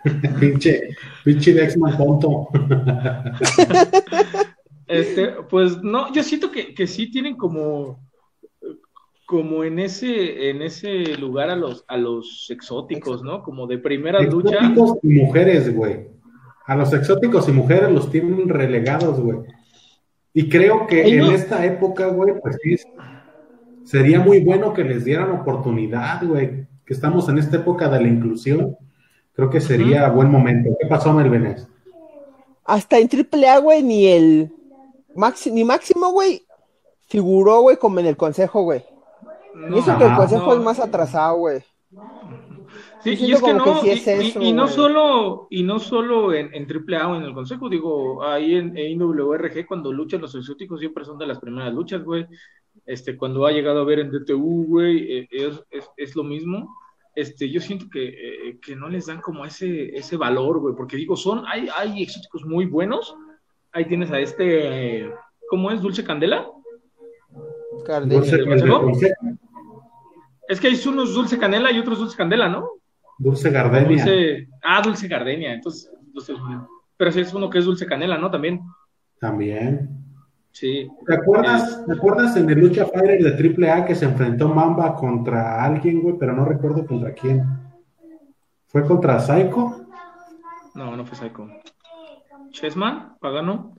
[0.40, 0.90] pinche,
[1.24, 2.48] pinche Dexman tonto.
[4.92, 8.00] este, pues no, yo siento que, que sí tienen como
[9.32, 13.42] como en ese en ese lugar a los a los exóticos, ¿no?
[13.42, 14.56] Como de primera lucha.
[14.56, 16.08] Exóticos y mujeres, güey.
[16.66, 19.38] A los exóticos y mujeres los tienen relegados, güey.
[20.34, 22.76] Y creo que en esta época, güey, pues sí,
[23.84, 26.66] sería muy bueno que les dieran oportunidad, güey.
[26.84, 28.76] Que estamos en esta época de la inclusión.
[29.32, 30.76] Creo que sería buen momento.
[30.78, 31.66] ¿Qué pasó, Melvenes?
[32.66, 34.52] Hasta en AAA, güey, ni el
[35.50, 36.46] ni Máximo, güey,
[37.08, 38.84] figuró, güey, como en el consejo, güey.
[39.70, 41.62] y eso que el consejo es más atrasado, güey.
[43.02, 43.82] Sí, y es que no,
[44.40, 48.54] y, no solo, y no solo en, en AAA o en el Consejo, digo, ahí
[48.54, 52.26] en, en IWRG cuando luchan los exóticos siempre son de las primeras luchas, güey.
[52.86, 56.76] Este, cuando ha llegado a ver en DTU, güey, eh, es, es, es, lo mismo.
[57.16, 60.96] Este, yo siento que, eh, que no les dan como ese, ese valor, güey, porque
[60.96, 63.16] digo, son, hay, hay exóticos muy buenos.
[63.72, 65.10] Ahí tienes a este,
[65.48, 65.80] ¿cómo es?
[65.80, 66.46] Dulce Candela.
[68.06, 68.80] Dulce Candela.
[70.48, 72.68] Es que hay unos Dulce Canela y otros Dulce Candela, ¿no?
[73.18, 74.04] Dulce Gardenia.
[74.62, 75.54] ah, Dulce Gardenia.
[75.54, 75.90] Entonces,
[76.96, 78.30] pero si es uno que es Dulce Canela, ¿no?
[78.30, 78.60] También.
[79.18, 79.88] También.
[80.50, 80.88] Sí.
[81.06, 85.64] ¿Te acuerdas, ¿te acuerdas en el Lucha Fighter de AAA que se enfrentó Mamba contra
[85.64, 86.16] alguien, güey?
[86.18, 87.44] Pero no recuerdo contra quién.
[88.66, 89.86] ¿Fue contra Psycho?
[90.74, 91.48] No, no fue Psycho.
[92.52, 93.16] ¿Chessman?
[93.20, 93.76] ¿Pagano?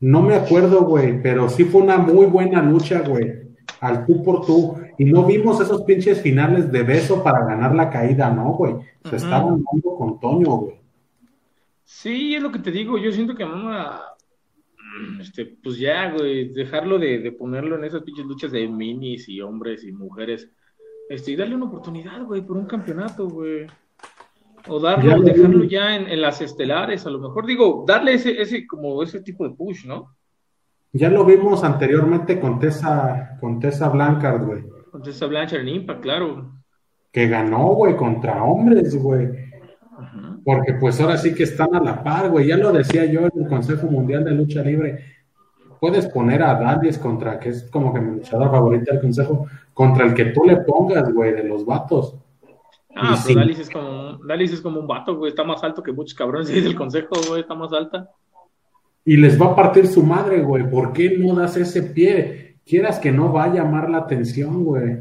[0.00, 3.50] No me acuerdo, güey, pero sí fue una muy buena lucha, güey.
[3.80, 4.76] Al tú por tú.
[4.98, 8.74] Y no vimos esos pinches finales de beso para ganar la caída, ¿no, güey?
[9.04, 10.80] Se estaban dando con Toño, güey.
[11.84, 12.98] Sí, es lo que te digo.
[12.98, 14.00] Yo siento que mamá,
[14.78, 19.40] mm, este, pues ya, güey, dejarlo de, ponerlo en esas pinches luchas de minis y
[19.40, 20.50] hombres y mujeres.
[21.08, 23.66] Este, y darle una oportunidad, güey, por un campeonato, güey.
[24.68, 27.46] O darlo, dejarlo ya en, las estelares, a lo mejor.
[27.46, 30.14] Digo, darle ese, ese, como ese tipo de push, ¿no?
[30.92, 34.64] Ya lo vimos anteriormente con Tessa, con Tessa Blancard, güey.
[34.90, 36.52] Contra esa Blanchard en Impact, claro.
[37.12, 39.28] Que ganó, güey, contra hombres, güey.
[40.44, 42.48] Porque pues ahora sí que están a la par, güey.
[42.48, 45.04] Ya lo decía yo en el Consejo Mundial de Lucha Libre.
[45.78, 50.04] Puedes poner a Dallas contra, que es como que mi luchador favorito del Consejo, contra
[50.06, 52.16] el que tú le pongas, güey, de los vatos.
[52.94, 53.60] Ah, pero sí.
[53.60, 55.30] es como, Dallas es como un vato, güey.
[55.30, 57.42] Está más alto que muchos cabrones ahí del Consejo, güey.
[57.42, 58.10] Está más alta.
[59.04, 60.68] Y les va a partir su madre, güey.
[60.68, 62.50] ¿Por qué no das ese pie?
[62.70, 64.98] quieras que no va a llamar la atención, güey.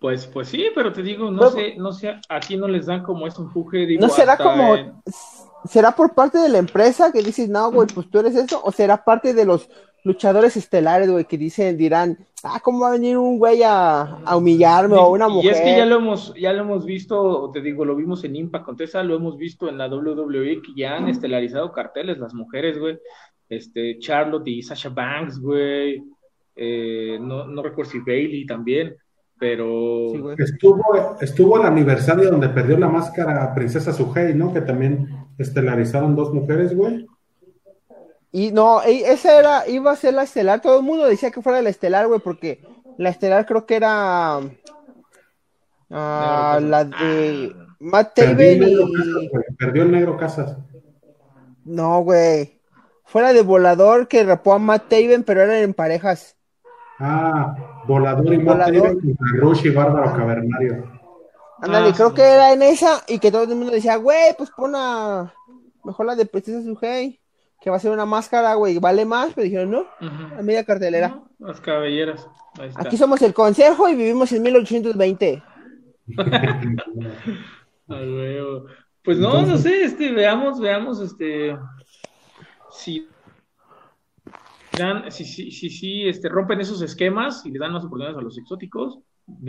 [0.00, 3.26] Pues, pues sí, pero te digo, no sé, no sé, aquí no les dan como
[3.26, 3.86] ese empuje.
[3.86, 5.02] Digo, ¿No será como,
[5.64, 8.60] será por parte de la empresa que dices, no, güey, pues tú eres eso?
[8.64, 9.68] ¿O será parte de los
[10.04, 14.96] luchadores estelares, güey, que dicen, dirán, ah, ¿cómo va a venir un güey a, humillarme
[14.96, 15.52] o una mujer?
[15.52, 18.36] Y es que ya lo hemos, ya lo hemos visto, te digo, lo vimos en
[18.36, 22.78] Impact Contesa, lo hemos visto en la WWE, que ya han estelarizado carteles las mujeres,
[22.78, 22.98] güey
[23.48, 26.02] este, Charlotte y Sasha Banks, güey.
[26.56, 28.96] Eh, no, no, recuerdo si Bailey también,
[29.38, 30.06] pero.
[30.38, 34.52] estuvo, estuvo el aniversario donde perdió la máscara Princesa Sujei, ¿no?
[34.52, 37.06] Que también estelarizaron dos mujeres, güey.
[38.34, 40.60] Y no, esa era, iba a ser la estelar.
[40.60, 42.60] Todo el mundo decía que fuera la estelar, güey, porque
[42.98, 44.40] la estelar creo que era.
[45.90, 47.76] Ah, la de ah.
[47.78, 49.30] Matt Taven y.
[49.56, 50.56] perdió el negro Casas.
[51.64, 52.54] No, güey
[53.14, 56.36] fuera de volador que rapó a Matt Taven, pero eran en parejas.
[56.98, 60.84] Ah, volador y Matt Taven contra Rush y Bárbaro Cavernario.
[61.60, 64.50] Ándale, ah, creo que era en esa y que todo el mundo decía, güey, pues
[64.50, 65.32] pon a
[65.84, 67.20] mejor la de Princesa Sujei,
[67.64, 71.18] que va a ser una máscara, güey, vale más, pero dijeron, no, a media cartelera.
[71.38, 72.28] las cabelleras.
[72.74, 75.42] Aquí somos el consejo y vivimos en 1820.
[79.02, 81.56] pues no, no sé, este, veamos, veamos, este,
[82.70, 83.08] si
[84.78, 88.22] dan, si, si, si, si este, rompen esos esquemas y le dan más oportunidades a
[88.22, 88.98] los exóticos,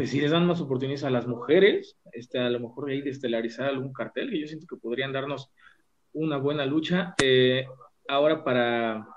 [0.05, 3.67] si les dan más oportunidades a las mujeres, este, a lo mejor ahí de estelarizar
[3.67, 5.51] algún cartel, que yo siento que podrían darnos
[6.13, 7.13] una buena lucha.
[7.21, 7.65] Eh,
[8.07, 9.07] ahora para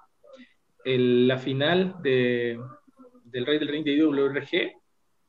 [0.84, 2.58] el- la final de,
[3.24, 4.72] del Rey del Ring de IWRG,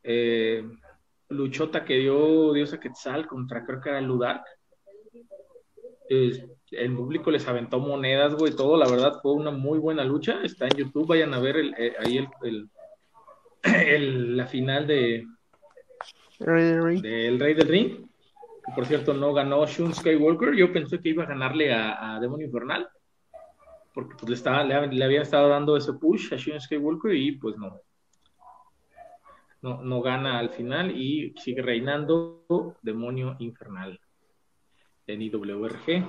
[0.04, 0.64] eh,
[1.30, 4.44] luchota que dio Diosa Quetzal contra creo que era Ludark.
[6.10, 10.42] Eh, el público les aventó monedas, güey, todo, la verdad fue una muy buena lucha.
[10.44, 12.70] Está en YouTube, vayan a ver el- eh, ahí el,
[14.38, 15.26] la final de,
[17.02, 18.06] del Rey del Ring.
[18.76, 20.56] Por cierto, no ganó Shun Skywalker.
[20.56, 22.88] Yo pensé que iba a ganarle a, a Demonio Infernal.
[24.00, 27.34] Porque pues, le, estaba, le, le habían estado dando ese push a Shun Skywalker y
[27.34, 27.82] pues no.
[29.62, 34.00] No, no gana al final y sigue reinando Demonio Infernal
[35.06, 36.06] en IWRG.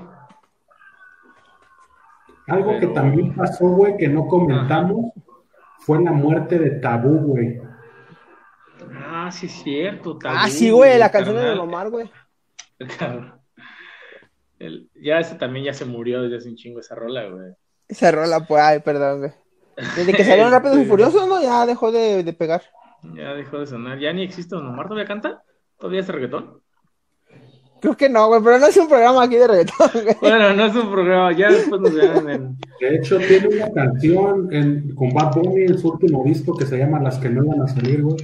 [2.47, 5.12] Algo que también pasó, güey, que no comentamos,
[5.80, 7.61] fue la muerte de Tabú, güey.
[9.05, 10.16] Ah, sí, es cierto.
[10.24, 11.59] Ah, Tabú, sí, güey, la canción de carnal.
[11.59, 12.09] Don Omar, güey.
[14.61, 17.53] El- ya ese también ya se murió desde hace un chingo esa rola, güey.
[17.91, 19.32] Esa rola, pues, ay, perdón, güey.
[19.97, 21.43] Desde que salieron Rápidos y Este, Furiosos, ¿no?
[21.43, 22.62] Ya dejó de, de pegar.
[23.14, 23.99] Ya dejó de sonar.
[23.99, 24.86] Ya ni existe Don Omar.
[24.86, 25.43] ¿Todavía canta?
[25.78, 26.61] ¿Todavía hace reggaetón?
[27.80, 30.16] Creo que no, güey, pero no es un programa aquí de reggaetón, güey.
[30.20, 31.32] Bueno, no es un programa.
[31.32, 32.59] Ya después nos verán en.
[32.78, 36.76] De hecho, tiene una canción en- con Bad Bunny en su último disco que se
[36.76, 38.16] llama Las que no iban a salir, güey.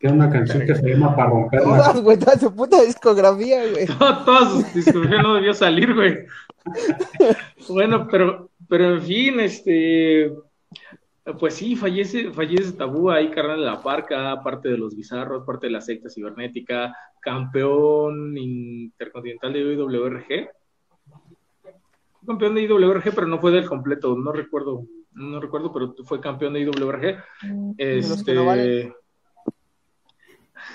[0.00, 1.64] Tiene una canción que se llama Para romperla.
[1.64, 3.86] Todas, güey, toda su puta discografía, güey.
[4.24, 6.26] Todas sus discografía no debió salir, güey.
[7.68, 10.32] Bueno, pero, pero en fin, este.
[11.40, 15.66] Pues sí, fallece, fallece Tabú ahí, carnal de la parca, parte de los bizarros, parte
[15.66, 20.48] de la secta cibernética, campeón intercontinental de IWRG.
[22.20, 26.20] Fue campeón de IWRG, pero no fue del completo, no recuerdo, no recuerdo, pero fue
[26.20, 27.00] campeón de IWRG.
[27.00, 28.44] que Este, no.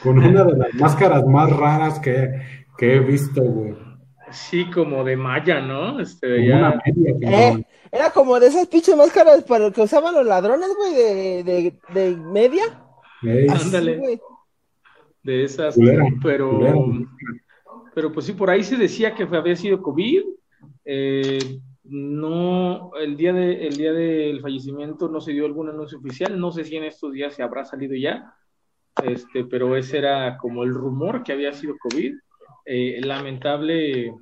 [0.03, 3.90] Con una de las máscaras más raras que, que he visto, güey.
[4.31, 5.99] Sí, como de Maya, ¿no?
[5.99, 10.13] Este, Como ya- una media, Eh, era como de esas pinches máscaras para que usaban
[10.15, 12.63] los ladrones, güey, de, de, de media.
[13.21, 13.97] Así, Ándale.
[13.97, 14.19] güey.
[15.23, 16.75] de esas, Culera, pero, culera.
[17.93, 20.23] pero pues sí, por ahí se decía que había sido COVID.
[20.85, 26.39] eh, no, el día, de, el día del fallecimiento no se dio algún anuncio oficial.
[26.39, 28.33] No sé si en estos días se habrá salido ya,
[29.03, 32.13] este, pero ese era como el rumor que había sido COVID.
[32.65, 34.13] Eh, lamentable,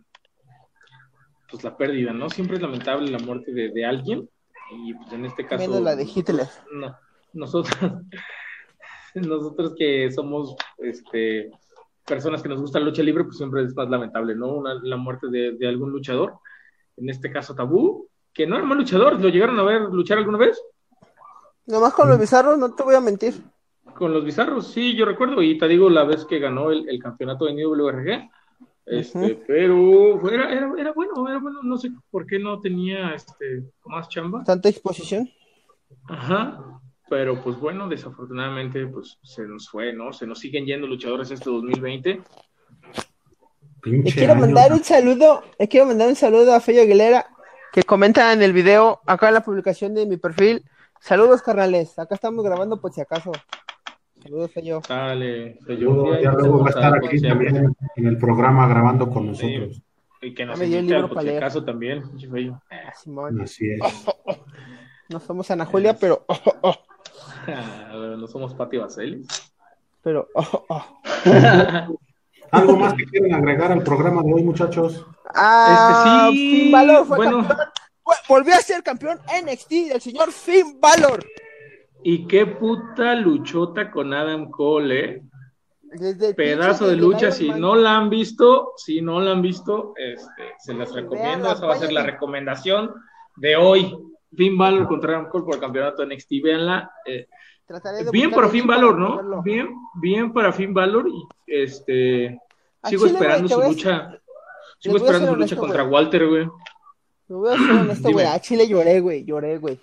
[1.50, 2.30] pues la pérdida, ¿no?
[2.30, 4.30] Siempre es lamentable la muerte de, de alguien.
[4.72, 5.62] Y pues en este caso.
[5.68, 6.48] Menos la de Hitler.
[6.72, 6.96] No,
[7.34, 7.76] nosotros,
[9.16, 11.52] nosotros que somos este,
[12.06, 14.48] personas que nos gusta la lucha libre, pues siempre es más lamentable, ¿no?
[14.58, 16.34] Una- la muerte de, de algún luchador,
[16.98, 20.38] en este caso Tabú, que no era mal luchador, ¿lo llegaron a ver luchar alguna
[20.38, 20.62] vez?
[21.66, 23.34] Nomás con los bizarros, no te voy a mentir.
[24.00, 27.04] Con los bizarros, sí, yo recuerdo, y te digo la vez que ganó el, el
[27.04, 28.30] campeonato de IWRG,
[28.86, 29.44] este, Ujú.
[29.46, 34.08] pero era, era, era bueno, era bueno, no sé por qué no tenía este, más
[34.08, 34.44] chamba.
[34.46, 35.30] Tanta exposición.
[36.08, 36.80] Ajá,
[37.10, 40.14] pero pues bueno, desafortunadamente pues se nos fue, ¿no?
[40.14, 42.10] Se nos siguen yendo luchadores este 2020.
[42.10, 42.22] Le
[43.82, 44.42] Pinche quiero año.
[44.42, 47.28] mandar un saludo, le quiero mandar un saludo a Feyo Aguilera,
[47.74, 50.64] que comenta en el video, acá en la publicación de mi perfil.
[51.02, 51.98] Saludos, carnales.
[51.98, 53.32] Acá estamos grabando por si acaso.
[54.24, 54.82] Saludos, Feyo.
[54.88, 59.82] Dale, Luego, ya luego va a estar aquí también en el programa grabando con nosotros.
[60.22, 61.40] Y que nos invite al leer.
[61.40, 62.04] caso también.
[62.70, 63.42] Ah, Simón.
[63.42, 63.80] Así es.
[65.10, 66.24] No somos Ana Julia, pero.
[66.28, 66.76] oh, oh, oh,
[68.18, 69.26] no somos Pati Vaselis.
[70.04, 70.28] pero.
[72.52, 75.04] ¿Algo más que quieren agregar al programa de hoy, muchachos?
[75.34, 77.38] Ah, Este, sí, Finn Balor fue bueno.
[77.48, 77.68] campeón.
[78.04, 81.26] Fue- Volvió a ser campeón NXT del señor Finn Balor.
[82.04, 85.22] Y qué puta luchota con Adam Cole, ¿eh?
[85.92, 90.54] Desde Pedazo de lucha, si no la han visto, si no la han visto, este,
[90.60, 92.94] se las recomiendo, esa va a ser la recomendación
[93.36, 93.98] de hoy.
[94.36, 96.92] Finn Balor contra Adam Cole por el campeonato NXT, véanla.
[97.08, 97.28] eh,
[97.70, 99.18] de bien para Finn Balor, ¿no?
[99.18, 99.42] verlo.
[99.44, 102.40] Bien, bien para Finn Balor y este
[102.84, 104.20] sigo Chile, esperando su lucha.
[104.80, 105.84] Sigo esperando su lucha honesto, contra.
[105.84, 106.46] Walter, güey.
[107.28, 108.26] Me voy a ser honesto, güey.
[108.26, 109.24] A Chile lloré, güey.
[109.24, 109.80] Lloré, güey.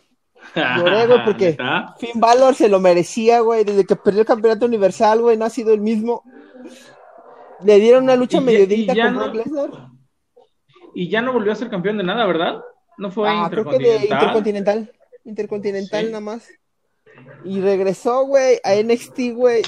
[0.54, 1.56] Lloré, güey, porque.
[1.98, 3.64] Finn Balor se lo merecía, güey.
[3.64, 6.22] Desde que perdió el campeonato universal, güey, no ha sido el mismo.
[7.62, 9.70] Le dieron una lucha medio digna con no- Brock Lesnar.
[10.94, 12.60] Y ya no volvió a ser campeón de nada, ¿verdad?
[12.98, 14.12] No fue Ah, creo que de intercontinental.
[14.14, 14.92] Intercontinental.
[15.24, 16.10] Intercontinental Sí.
[16.10, 16.48] nada más.
[17.44, 19.62] Y regresó, güey, a NXT, güey.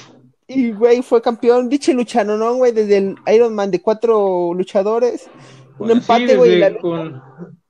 [0.47, 1.69] Y, güey, fue campeón.
[1.69, 2.73] Diche lucha, ¿no, güey?
[2.73, 5.29] Desde el Iron Man de cuatro luchadores.
[5.79, 6.59] Un Bueno, sí, empate, güey.
[6.59, 7.23] la- con,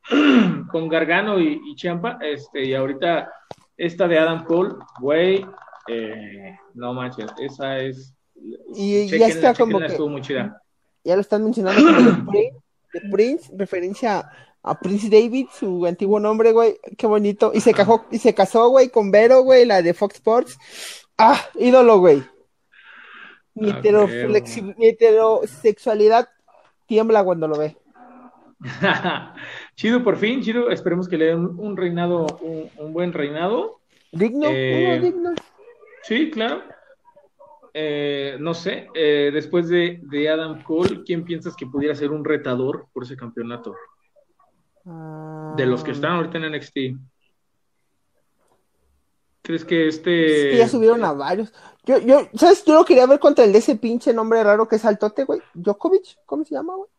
[0.71, 3.31] con Gargano y, y Champa, este, y ahorita
[3.77, 5.45] esta de Adam Cole, güey,
[5.89, 8.15] eh, no manches, esa es.
[8.75, 10.61] Y ya está como que- estuvo muy chida.
[11.05, 12.33] ya lo están mencionando como
[12.93, 14.31] The Prince, referencia
[14.63, 16.79] a Prince David, su antiguo nombre, güey.
[16.97, 17.53] Qué bonito.
[17.55, 20.59] Y se casó, y se casó, güey, con Vero, güey, la de Fox Sports.
[21.17, 22.23] Ah, ídolo, güey.
[23.55, 23.73] Mi,
[24.77, 26.29] mi heterosexualidad
[26.87, 27.77] tiembla cuando lo ve.
[29.79, 30.71] chido, por fin, chido.
[30.71, 33.79] Esperemos que le den un, reinado, un, un buen reinado.
[34.13, 35.31] Digno, Eh, uno digno.
[36.03, 36.63] Sí, claro.
[37.73, 42.25] Eh, no sé, eh, después de, de Adam Cole, ¿quién piensas que pudiera ser un
[42.25, 43.75] retador por ese campeonato?
[45.57, 46.77] De los que están ahorita en NXT.
[49.43, 50.27] ¿Crees que este...
[50.27, 51.53] Es que ya subieron a varios.
[51.85, 52.65] Yo, yo, ¿sabes?
[52.65, 55.41] Yo lo quería ver contra el de ese pinche nombre raro que es Altote, güey.
[55.55, 56.91] Djokovic, ¿cómo se llama, güey?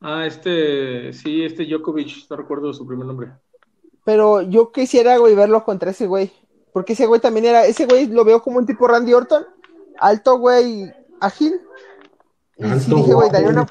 [0.00, 3.32] Ah, este, sí, este Djokovic, no recuerdo su primer nombre.
[4.04, 6.30] Pero yo quisiera, güey, verlo contra ese güey.
[6.72, 9.44] Porque ese güey también era, ese güey lo veo como un tipo Randy Orton.
[9.98, 10.90] Alto, güey,
[11.20, 11.54] ágil.
[12.56, 13.66] Y sí Alto, dije, güey, daría una,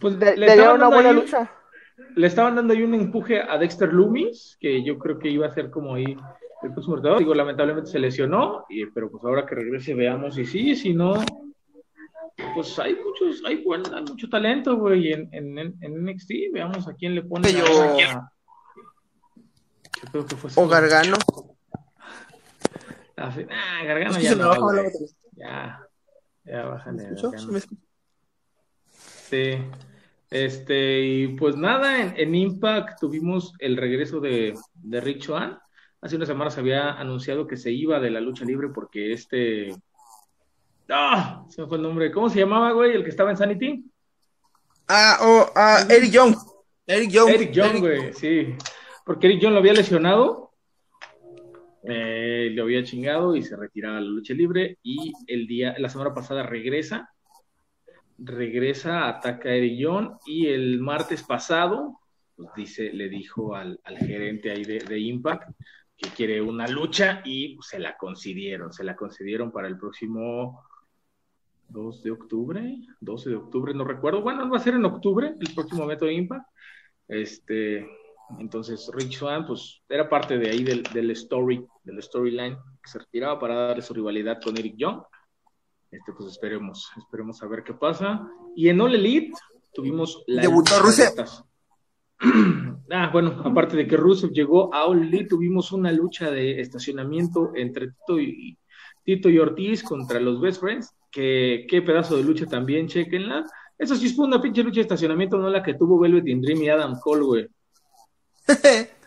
[0.00, 1.50] Pues da- le daría una buena ahí- lucha.
[2.16, 5.52] Le estaban dando ahí un empuje a Dexter Loomis, que yo creo que iba a
[5.52, 6.16] ser como ahí
[6.62, 7.18] el próximo retador.
[7.18, 11.14] Digo, lamentablemente se lesionó, y, pero pues ahora que regrese veamos si sí, si no,
[12.54, 16.30] pues hay muchos, hay, buen, hay mucho talento, güey, en, en, en NXT.
[16.52, 17.48] Veamos a quién le pone.
[17.48, 18.30] A-
[19.92, 20.50] ¿Qué pedo que fue?
[20.56, 21.16] O Gargano.
[23.16, 23.34] Ah.
[23.50, 24.72] Ah, Gargano ya me no.
[25.36, 25.80] Ya,
[26.44, 27.02] ya ¿Me bájale.
[27.08, 27.32] me escuchó?
[28.92, 29.58] Sí.
[30.30, 35.58] Este, y pues nada, en, en Impact tuvimos el regreso de, de Rick Swan.
[36.00, 39.74] Hace unas semanas había anunciado que se iba de la lucha libre porque este.
[40.90, 41.44] ¡Ah!
[41.48, 42.10] Se me fue el nombre.
[42.10, 42.92] ¿Cómo se llamaba, güey?
[42.92, 43.84] El que estaba en Sanity.
[44.88, 46.34] Ah, oh, ah, Eric Young.
[46.86, 47.28] Eric Young.
[47.30, 48.54] Eric Young, güey, sí.
[49.04, 50.52] Porque Eric Young lo había lesionado,
[51.84, 54.78] eh, lo había chingado y se retiraba de la lucha libre.
[54.82, 57.08] Y el día, la semana pasada regresa,
[58.18, 62.00] regresa, ataca a Eric Young y el martes pasado,
[62.34, 65.50] pues dice, le dijo al, al gerente ahí de, de Impact
[65.96, 70.64] que quiere una lucha y pues, se la concedieron, se la concedieron para el próximo
[71.70, 74.22] 2 de octubre, 12 de octubre, no recuerdo.
[74.22, 76.46] Bueno, va a ser en octubre el próximo método de Impact.
[77.08, 77.88] Este,
[78.38, 82.98] entonces Rich Swan, pues, era parte de ahí del, del story, del storyline, que se
[82.98, 85.02] retiraba para darle su rivalidad con Eric Young.
[85.90, 88.28] Este, pues esperemos, esperemos a ver qué pasa.
[88.54, 89.32] Y en All Elite
[89.72, 91.12] tuvimos la Debutó Rusev.
[92.92, 97.52] Ah, bueno, aparte de que Rusev llegó a All Elite, tuvimos una lucha de estacionamiento
[97.54, 98.58] entre Tito y,
[99.04, 100.92] Tito y Ortiz contra los Best Friends.
[101.10, 103.44] Que, qué pedazo de lucha también, chequenla.
[103.78, 106.62] Eso sí fue una pinche lucha de estacionamiento, no la que tuvo Velvet in Dream
[106.62, 107.48] y Adam Cole, güey.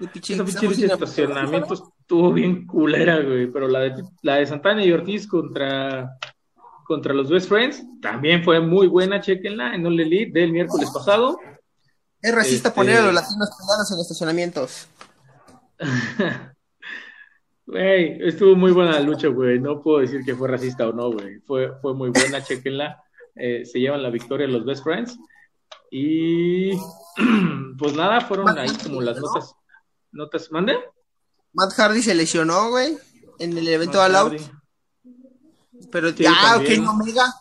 [0.00, 3.46] Esa pinche lucha de estacionamiento estuvo bien culera, güey.
[3.46, 6.18] Pero la de, la de Santana y Ortiz contra,
[6.84, 11.38] contra los Best Friends también fue muy buena, chequenla, en All Elite del miércoles pasado.
[12.20, 14.88] Es racista Este- poner a los latinos pegados en estacionamientos.
[17.66, 19.58] Güey, estuvo muy buena la lucha, güey.
[19.58, 21.40] No puedo decir que fue racista o no, güey.
[21.40, 23.02] Fue, fue muy buena, chequenla.
[23.34, 25.18] Eh, se llevan la victoria los Best Friends.
[25.90, 26.70] Y
[27.78, 29.54] pues nada, fueron ahí como las notas.
[30.12, 30.78] Notas, ¿mande?
[31.52, 32.96] Matt Hardy se lesionó, güey,
[33.38, 34.40] en el evento All Out.
[35.90, 36.74] Pero Sí, ya, también.
[36.76, 37.34] Kenny Omega.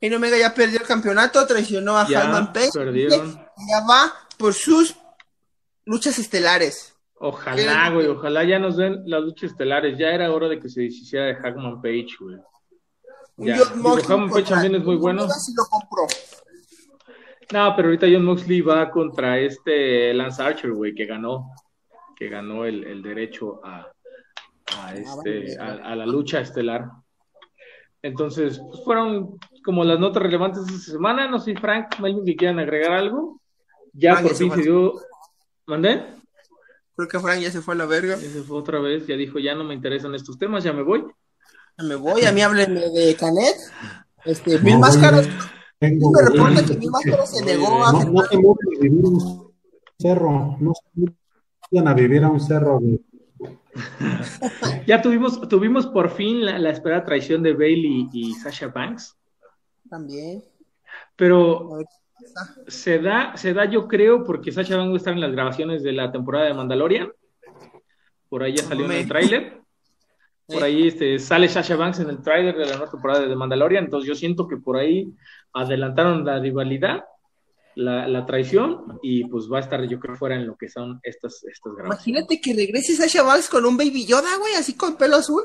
[0.00, 2.70] Kenny Omega ya perdió el campeonato, traicionó a Ya Hangman Page.
[3.08, 4.94] Ya va por sus
[5.84, 6.95] luchas estelares.
[7.18, 9.96] Ojalá, güey, ojalá ya nos den las luchas estelares.
[9.98, 12.36] Ya era hora de que se deshiciera de Hackman Page, güey.
[13.38, 15.22] Hackman Page también es muy bueno.
[15.22, 16.06] Lo compró.
[17.52, 21.52] No, pero ahorita John Moxley va contra este Lance Archer, güey, que ganó,
[22.16, 23.88] que ganó el, el derecho a,
[24.78, 26.86] a este, a, a la lucha estelar.
[28.02, 31.28] Entonces, pues fueron como las notas relevantes de esta semana.
[31.28, 33.40] No sé, Frank, Melvin, que quieran agregar algo.
[33.92, 34.94] Ya por fin se dio.
[35.66, 36.04] ¿Mandé?
[36.96, 38.14] Creo que Frank ya se fue a la verga.
[38.14, 41.04] Ese fue otra vez, ya dijo, ya no me interesan estos temas, ya me voy.
[41.78, 43.54] Ya me voy, a mí háblenme de Canet.
[44.24, 45.28] Este, No, Mil Máscaras.
[45.78, 49.04] Tengo- Me reporta que Mil Máscaras se negó a No, no se mudan a vivir
[49.04, 49.52] a un
[49.98, 51.00] cerro, no se
[51.70, 52.80] mudan a vivir a un cerro.
[54.86, 59.14] Ya tuvimos, tuvimos por fin la, la esperada traición de Bailey y Sasha Banks,
[59.90, 60.42] también.
[61.14, 62.05] pero A ver, está.
[62.66, 65.82] Se da, se da yo creo porque Sasha Banks va a estar en las grabaciones
[65.82, 67.10] de la temporada de Mandalorian.
[68.28, 69.60] Por ahí ya salió en el tráiler.
[70.46, 73.84] Por ahí este, sale Sasha Banks en el tráiler de la nueva temporada de Mandalorian.
[73.84, 75.12] Entonces yo siento que por ahí
[75.52, 77.04] adelantaron la rivalidad,
[77.74, 81.00] la, la traición, y pues va a estar yo creo fuera en lo que son
[81.02, 82.06] estas, estas grabaciones.
[82.06, 85.42] Imagínate que regrese Sasha Banks con un Baby Yoda, güey, así con pelo azul.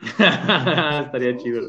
[0.00, 1.62] Estaría chido.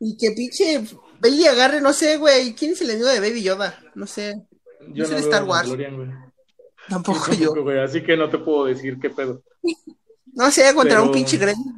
[0.00, 0.80] Y que pinche
[1.20, 2.54] Bailey agarre, no sé, güey.
[2.54, 3.78] ¿Quién es el enemigo de Baby Yoda?
[3.94, 4.34] No sé.
[4.92, 5.70] Yo No sé no de veo Star Wars.
[6.88, 9.42] Tampoco Yo güey, así que no te puedo decir qué pedo.
[10.32, 11.74] No sé, contra Pero- un pinche gremlin.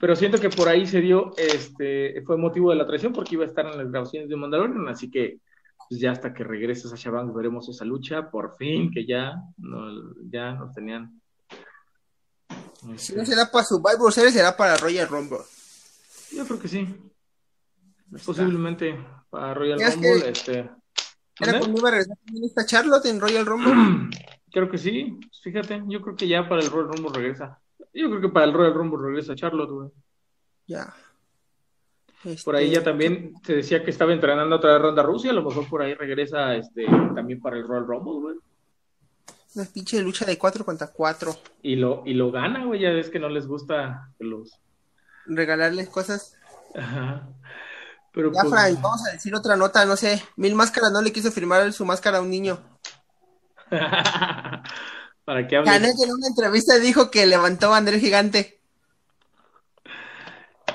[0.00, 3.42] Pero siento que por ahí se dio, este, fue motivo de la traición porque iba
[3.44, 5.40] a estar en las grabaciones de Mandalorian, así que
[5.88, 10.14] pues ya hasta que regrese Sasha Banks veremos esa lucha, por fin, que ya, no,
[10.30, 11.20] ya nos tenían.
[12.96, 15.38] Si no será para Survivor Series, será para Royal Rumble.
[16.32, 16.94] Yo creo que sí.
[18.24, 18.98] Posiblemente
[19.30, 20.70] para Royal es Rumble, que- este.
[21.40, 24.16] Era cuando iba a regresar también esta Charlotte en Royal Rumble.
[24.50, 27.60] Creo que sí, fíjate, yo creo que ya para el Royal Rumble regresa.
[27.92, 29.88] Yo creo que para el Royal Rumble regresa Charlotte, güey.
[30.66, 30.92] ya.
[32.44, 35.34] Por ahí ya Este, también se decía que estaba entrenando otra vez Ronda Rusia, a
[35.34, 38.36] lo mejor por ahí regresa este también para el Royal Rumble, güey.
[39.54, 41.32] Una pinche lucha de 4 contra 4.
[41.62, 44.58] Y lo, y lo gana, güey, ya ves que no les gusta que los...
[45.28, 46.36] Regalarles cosas.
[46.74, 47.28] Ajá.
[48.12, 50.22] Pero Ya, pues, Frank, vamos a decir otra nota, no sé.
[50.36, 52.58] Mil Máscaras no le quiso firmar su máscara a un niño.
[53.70, 58.60] para Canek en una entrevista dijo que levantó bandera gigante.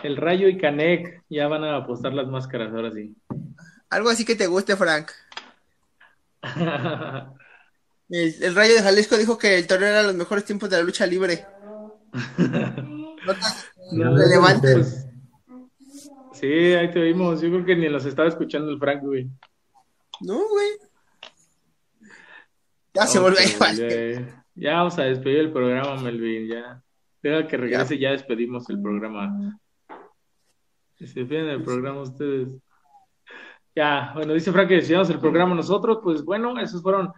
[0.03, 3.15] el Rayo y Canek, ya van a apostar las máscaras, ahora sí.
[3.89, 5.11] Algo así que te guste, Frank.
[8.09, 10.83] El, el Rayo de Jalisco dijo que el torneo era los mejores tiempos de la
[10.83, 11.47] lucha libre.
[13.25, 15.07] Notas No, relevantes.
[15.45, 17.41] pues, sí, ahí te vimos.
[17.41, 19.29] Yo creo que ni los estaba escuchando el Frank, güey.
[20.21, 20.69] No, güey.
[22.93, 24.43] Ya se volvió pero igual.
[24.55, 26.47] Ya, vamos a despedir el programa, Melvin.
[26.47, 26.83] Ya.
[27.21, 29.57] Deja que regrese, ya, despedimos el programa.
[30.95, 32.49] Que Se despiden del programa ustedes.
[33.75, 35.99] Ya, bueno, dice Frank que decidimos el programa nosotros.
[36.03, 37.11] Pues bueno, esos fueron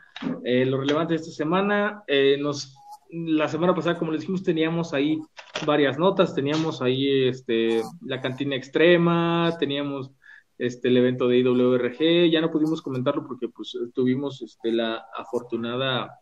[0.45, 2.03] eh, lo relevante de esta semana.
[2.07, 2.77] Eh, nos,
[3.09, 5.19] la semana pasada, como les dijimos, teníamos ahí
[5.65, 6.33] varias notas.
[6.33, 10.11] Teníamos ahí este, la cantina extrema, teníamos
[10.57, 12.31] este, el evento de IWRG.
[12.31, 16.19] Ya no pudimos comentarlo porque pues, tuvimos este, la afortunada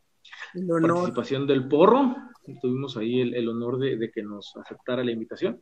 [0.54, 2.16] El participación del porro.
[2.62, 5.62] Tuvimos ahí el, el honor de, de que nos aceptara la invitación.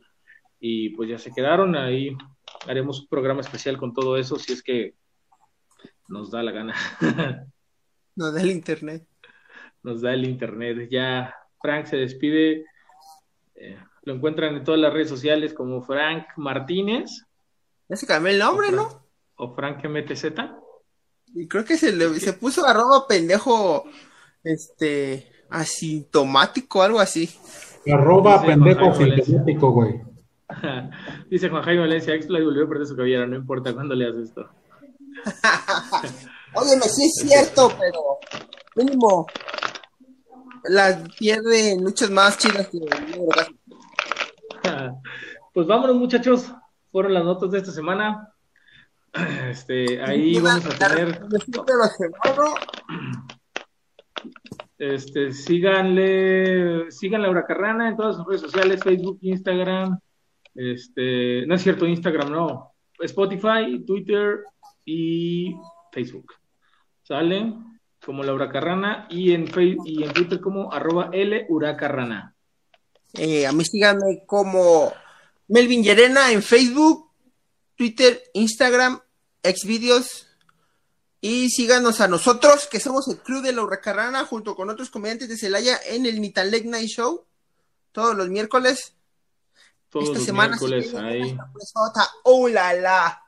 [0.58, 2.16] Y pues ya se quedaron ahí.
[2.68, 4.94] Haremos un programa especial con todo eso si es que
[6.08, 6.74] nos da la gana.
[8.14, 9.06] Nos da el internet.
[9.82, 10.88] Nos da el internet.
[10.90, 12.64] Ya Frank se despide.
[13.54, 17.24] Eh, lo encuentran en todas las redes sociales como Frank Martínez
[17.88, 19.02] Ya se cambió el nombre, ¿no?
[19.36, 20.24] o Frank MTZ.
[21.34, 23.84] Y creo que se le se puso arroba pendejo,
[24.44, 27.28] este, asintomático, algo así.
[27.90, 29.24] Arroba pendejo Juan Jaime Valencia.
[29.24, 30.00] sintomático, güey.
[31.30, 34.28] Dice Juan Jaime Valencia, X-Play volvió a perder su cabellera, no importa cuándo le haces
[34.28, 34.48] esto.
[36.54, 38.18] Óyeme, sí es cierto, pero
[38.76, 39.26] mínimo
[40.64, 43.54] las pierde luchas más chidas que el negro Gasco.
[45.54, 46.50] Pues vámonos, muchachos.
[46.90, 48.28] Fueron las notas de esta semana.
[49.50, 51.20] Este, ahí vamos a tener.
[54.78, 59.96] Este, síganle, síganle a Huracarrana en todas sus redes sociales, Facebook, Instagram.
[60.54, 62.72] Este, no es cierto, Instagram no.
[62.98, 64.40] Spotify, Twitter
[64.84, 65.54] y
[65.92, 66.32] Facebook.
[67.02, 67.54] ¿Sale?
[68.04, 72.34] Como la Huracarrana y en Facebook y en Twitter como arroba L Huracarrana.
[73.14, 74.92] Eh, a mí síganme como
[75.48, 77.10] Melvin Llerena en Facebook,
[77.76, 79.00] Twitter, Instagram,
[79.42, 80.28] Xvideos.
[81.20, 85.28] Y síganos a nosotros, que somos el Club de la Hurracarrana, junto con otros comediantes
[85.28, 87.24] de Celaya en el Nitan Lake Night Show,
[87.92, 88.96] todos los miércoles.
[89.88, 91.38] Todos Esta los semana se miércoles ahí.
[92.24, 93.22] ¡Oh, la, la!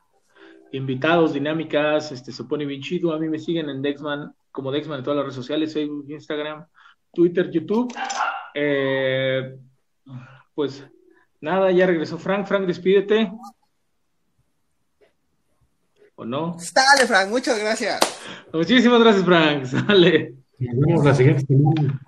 [0.71, 3.13] invitados, dinámicas, este se pone bien chido.
[3.13, 6.65] A mí me siguen en Dexman, como Dexman en todas las redes sociales, Facebook, Instagram,
[7.13, 7.93] Twitter, YouTube.
[8.53, 9.57] Eh,
[10.53, 10.81] pues
[11.41, 12.47] nada, ya regresó Frank.
[12.47, 13.33] Frank, despídete.
[16.15, 16.55] ¿O no?
[16.73, 17.99] Dale, Frank, muchas gracias.
[18.53, 19.65] Muchísimas gracias, Frank.
[19.87, 20.35] Sale.
[20.57, 21.99] Nos vemos la siguiente semana.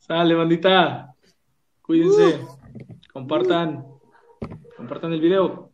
[0.00, 1.14] Sale, bandita.
[1.80, 2.40] Cuídense.
[3.12, 3.86] Compartan.
[4.76, 5.71] Compartan el video.